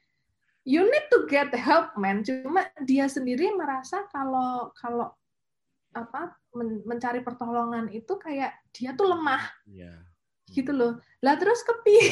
you 0.66 0.82
need 0.82 1.06
to 1.14 1.30
get 1.30 1.54
help 1.54 1.94
man. 1.94 2.26
Cuma 2.26 2.66
dia 2.82 3.06
sendiri 3.06 3.54
merasa 3.54 4.02
kalau 4.10 4.74
kalau 4.74 5.14
apa 5.96 6.36
mencari 6.84 7.24
pertolongan 7.24 7.88
itu 7.88 8.18
kayak 8.18 8.52
dia 8.74 8.92
tuh 8.92 9.14
lemah. 9.14 9.46
Yeah. 9.64 10.02
gitu 10.46 10.70
loh. 10.70 11.02
Lah 11.26 11.34
terus 11.38 11.62
kepi 11.66 11.96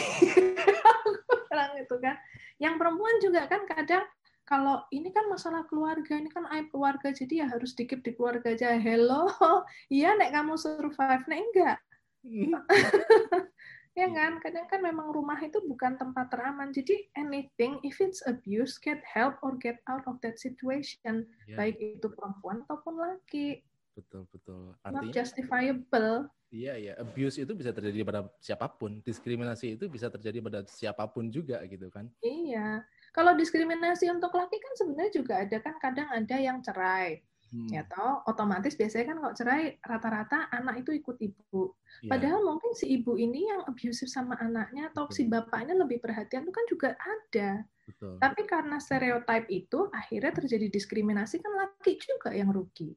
itu 1.85 1.97
kan. 2.01 2.17
Yang 2.59 2.75
perempuan 2.81 3.17
juga 3.23 3.47
kan 3.51 3.67
kadang 3.69 4.07
kalau 4.45 4.85
ini 4.93 5.09
kan 5.09 5.25
masalah 5.33 5.65
keluarga, 5.65 6.21
ini 6.21 6.29
kan 6.29 6.45
aib 6.53 6.69
keluarga, 6.69 7.09
jadi 7.09 7.45
ya 7.45 7.47
harus 7.49 7.73
dikip 7.73 8.05
di 8.05 8.13
keluarga 8.13 8.53
aja. 8.53 8.77
Hello, 8.77 9.33
iya 9.89 10.13
nek 10.21 10.37
kamu 10.37 10.61
survive, 10.61 11.25
nek 11.25 11.41
enggak. 11.41 11.79
ya 13.95 14.11
kan, 14.11 14.43
kadang 14.43 14.67
kan 14.67 14.83
memang 14.83 15.15
rumah 15.15 15.39
itu 15.39 15.63
bukan 15.65 15.95
tempat 15.95 16.31
teraman. 16.31 16.75
Jadi 16.75 17.09
anything, 17.15 17.79
if 17.87 18.03
it's 18.03 18.23
abuse, 18.27 18.79
get 18.79 19.01
help 19.07 19.39
or 19.43 19.55
get 19.59 19.79
out 19.87 20.03
of 20.11 20.19
that 20.23 20.39
situation. 20.39 21.27
Yeah. 21.47 21.59
Baik 21.59 21.79
itu 21.79 22.07
perempuan 22.11 22.67
ataupun 22.67 22.95
laki. 22.99 23.63
Betul, 23.95 24.27
betul. 24.35 24.75
Artinya, 24.83 25.07
Not 25.07 25.15
justifiable. 25.15 26.27
Iya, 26.55 26.75
iya. 26.79 26.93
Abuse 26.99 27.43
itu 27.43 27.51
bisa 27.55 27.75
terjadi 27.75 28.07
pada 28.07 28.31
siapa 28.39 28.67
pun. 28.71 29.03
Diskriminasi 29.03 29.75
itu 29.79 29.87
bisa 29.91 30.07
terjadi 30.07 30.39
pada 30.39 30.61
siapa 30.67 31.07
pun 31.11 31.31
juga 31.31 31.63
gitu 31.67 31.91
kan. 31.91 32.07
Iya. 32.23 32.83
Kalau 33.15 33.35
diskriminasi 33.39 34.11
untuk 34.11 34.35
laki 34.35 34.59
kan 34.59 34.75
sebenarnya 34.75 35.13
juga 35.15 35.35
ada 35.43 35.57
kan 35.63 35.75
kadang 35.79 36.11
ada 36.11 36.37
yang 36.39 36.59
cerai. 36.63 37.23
Hmm. 37.55 37.71
Ya 37.71 37.87
toh, 37.87 38.27
otomatis 38.27 38.75
biasanya 38.75 39.15
kan 39.15 39.17
kalau 39.23 39.35
cerai 39.39 39.79
rata-rata 39.79 40.51
anak 40.51 40.83
itu 40.83 40.91
ikut 40.99 41.23
ibu. 41.23 41.71
Ya. 42.03 42.11
Padahal 42.11 42.43
mungkin 42.43 42.75
si 42.75 42.91
ibu 42.99 43.15
ini 43.15 43.47
yang 43.47 43.63
abusive 43.71 44.11
sama 44.11 44.35
anaknya 44.43 44.91
atau 44.91 45.07
Betul. 45.07 45.15
si 45.15 45.23
bapaknya 45.31 45.79
lebih 45.79 46.03
perhatian 46.03 46.43
itu 46.43 46.51
kan 46.51 46.67
juga 46.67 46.99
ada. 46.99 47.63
Betul. 47.87 48.19
Tapi 48.19 48.43
karena 48.51 48.83
stereotip 48.83 49.47
itu 49.55 49.87
akhirnya 49.95 50.35
terjadi 50.35 50.67
diskriminasi 50.67 51.39
kan 51.39 51.55
laki 51.55 51.95
juga 52.03 52.35
yang 52.35 52.51
rugi. 52.51 52.91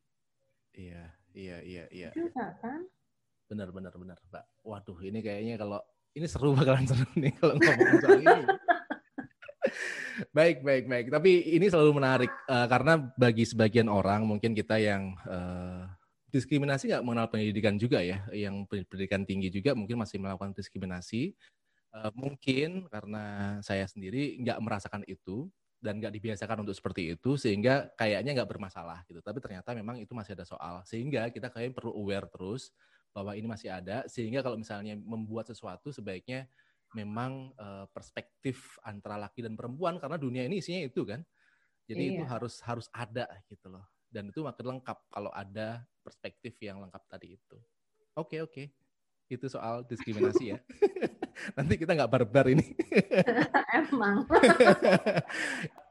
Iya, 0.73 1.05
iya, 1.37 1.57
iya, 1.61 1.83
iya. 1.93 2.09
Juga 2.17 2.57
kan? 2.57 2.81
Benar, 3.53 3.69
benar, 3.69 3.93
benar, 3.93 4.17
Pak. 4.33 4.65
Waduh, 4.65 4.97
ini 5.05 5.21
kayaknya 5.21 5.61
kalau 5.61 5.85
ini 6.17 6.25
seru 6.25 6.57
bakalan 6.57 6.89
seru 6.89 7.05
nih 7.13 7.29
kalau 7.37 7.61
ngomong 7.61 8.01
soal 8.01 8.19
ini. 8.25 8.41
baik, 10.37 10.63
baik, 10.65 10.85
baik. 10.89 11.07
Tapi 11.13 11.57
ini 11.57 11.67
selalu 11.69 11.97
menarik 11.97 12.31
uh, 12.49 12.67
karena 12.69 12.99
bagi 13.15 13.43
sebagian 13.45 13.89
orang 13.91 14.25
mungkin 14.25 14.53
kita 14.57 14.77
yang 14.81 15.13
uh, 15.27 15.85
diskriminasi 16.31 16.91
nggak 16.91 17.03
mengenal 17.05 17.27
pendidikan 17.31 17.75
juga 17.79 18.03
ya, 18.03 18.25
yang 18.33 18.67
pendidikan 18.67 19.23
tinggi 19.23 19.49
juga 19.53 19.73
mungkin 19.77 20.01
masih 20.01 20.19
melakukan 20.21 20.53
diskriminasi. 20.57 21.33
Uh, 21.93 22.11
mungkin 22.13 22.85
karena 22.91 23.57
saya 23.63 23.87
sendiri 23.87 24.37
nggak 24.43 24.59
merasakan 24.59 25.01
itu 25.07 25.47
dan 25.77 26.01
nggak 26.01 26.13
dibiasakan 26.19 26.65
untuk 26.65 26.75
seperti 26.75 27.15
itu 27.15 27.37
sehingga 27.37 27.87
kayaknya 27.95 28.41
nggak 28.41 28.49
bermasalah 28.49 29.05
gitu. 29.07 29.21
Tapi 29.23 29.39
ternyata 29.39 29.71
memang 29.77 30.01
itu 30.01 30.11
masih 30.17 30.33
ada 30.35 30.45
soal 30.45 30.83
sehingga 30.83 31.29
kita 31.29 31.53
kayaknya 31.53 31.73
perlu 31.77 31.93
aware 31.95 32.27
terus 32.27 32.73
bahwa 33.13 33.33
ini 33.33 33.49
masih 33.49 33.73
ada 33.73 34.05
sehingga 34.05 34.45
kalau 34.45 34.61
misalnya 34.61 34.93
membuat 34.93 35.49
sesuatu 35.49 35.89
sebaiknya 35.89 36.45
memang 36.97 37.53
uh, 37.61 37.85
perspektif 37.93 38.81
antara 38.81 39.21
laki 39.21 39.45
dan 39.45 39.53
perempuan 39.53 40.01
karena 40.01 40.17
dunia 40.17 40.41
ini 40.49 40.57
isinya 40.57 40.81
itu 40.81 41.05
kan. 41.05 41.21
Jadi 41.85 42.03
iya. 42.03 42.13
itu 42.17 42.23
harus 42.25 42.57
harus 42.65 42.89
ada 42.89 43.29
gitu 43.45 43.69
loh. 43.69 43.85
Dan 44.09 44.33
itu 44.33 44.41
makin 44.41 44.75
lengkap 44.75 44.97
kalau 45.13 45.29
ada 45.29 45.85
perspektif 46.01 46.57
yang 46.57 46.81
lengkap 46.81 47.03
tadi 47.05 47.37
itu. 47.37 47.57
Oke 48.17 48.41
okay, 48.41 48.41
oke. 48.41 48.53
Okay. 48.53 48.67
itu 49.27 49.43
soal 49.51 49.83
diskriminasi 49.83 50.55
ya. 50.55 50.59
Nanti 51.59 51.75
kita 51.75 51.93
nggak 51.93 52.07
barbar 52.07 52.47
ini. 52.47 52.63
Emang 53.77 54.23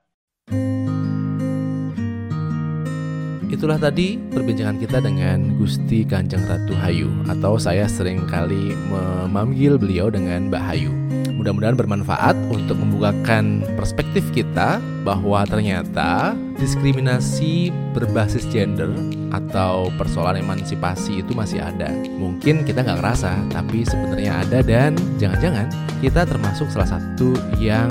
Itulah 3.57 3.81
tadi 3.81 4.21
perbincangan 4.21 4.77
kita 4.77 5.01
dengan 5.01 5.57
Gusti 5.57 6.05
Kanjeng 6.05 6.45
Ratu 6.45 6.77
Hayu 6.77 7.09
atau 7.25 7.57
saya 7.57 7.89
sering 7.89 8.29
kali 8.29 8.77
memanggil 8.93 9.81
beliau 9.81 10.13
dengan 10.13 10.53
Mbak 10.53 10.61
Hayu. 10.61 10.93
Mudah-mudahan 11.41 11.73
bermanfaat 11.73 12.37
untuk 12.53 12.77
membukakan 12.77 13.65
perspektif 13.81 14.29
kita 14.37 14.77
bahwa 15.09 15.49
ternyata 15.49 16.37
diskriminasi 16.61 17.73
berbasis 17.97 18.45
gender 18.53 18.93
atau 19.33 19.89
persoalan 19.97 20.45
emansipasi 20.45 21.25
itu 21.25 21.33
masih 21.33 21.65
ada. 21.65 21.89
Mungkin 22.21 22.61
kita 22.61 22.85
nggak 22.85 23.01
ngerasa, 23.01 23.41
tapi 23.57 23.89
sebenarnya 23.89 24.45
ada 24.45 24.61
dan 24.61 24.93
jangan-jangan 25.17 25.73
kita 26.05 26.29
termasuk 26.29 26.69
salah 26.69 27.01
satu 27.01 27.33
yang 27.57 27.89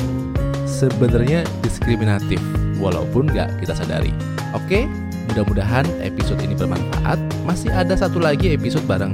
sebenarnya 0.69 1.41
diskriminatif 1.65 2.37
walaupun 2.77 3.33
nggak 3.33 3.65
kita 3.65 3.73
sadari. 3.73 4.13
Oke, 4.53 4.87
Mudah-mudahan 5.31 5.85
episode 6.01 6.39
ini 6.43 6.53
bermanfaat. 6.53 7.17
Masih 7.43 7.71
ada 7.73 7.97
satu 7.97 8.21
lagi 8.21 8.53
episode 8.53 8.85
bareng 8.85 9.13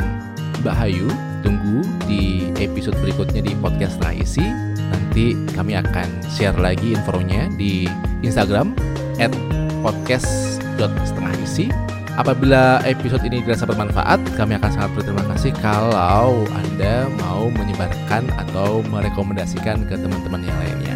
Mbak 0.62 0.76
Hayu. 0.76 1.08
Tunggu 1.42 1.82
di 2.06 2.52
episode 2.62 2.94
berikutnya 3.02 3.42
di 3.42 3.58
podcast 3.58 3.98
Isi. 4.14 4.46
Nanti 4.92 5.34
kami 5.58 5.74
akan 5.80 6.08
share 6.30 6.56
lagi 6.60 6.94
infonya 6.94 7.50
di 7.58 7.90
Instagram 8.22 8.78
at 9.18 9.34
podcast.setengahisi. 9.82 11.72
Apabila 12.20 12.84
episode 12.84 13.24
ini 13.24 13.40
dirasa 13.40 13.64
bermanfaat, 13.64 14.20
kami 14.36 14.60
akan 14.60 14.70
sangat 14.70 14.92
berterima 15.00 15.24
kasih 15.32 15.56
kalau 15.64 16.44
Anda 16.52 17.08
mau 17.24 17.48
menyebarkan 17.48 18.28
atau 18.36 18.84
merekomendasikan 18.92 19.88
ke 19.88 19.96
teman-teman 19.96 20.44
yang 20.44 20.58
lainnya. 20.60 20.96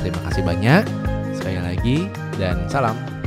Terima 0.00 0.20
kasih 0.24 0.42
banyak, 0.42 0.82
sekali 1.36 1.60
lagi, 1.60 1.98
dan 2.40 2.64
salam. 2.66 3.17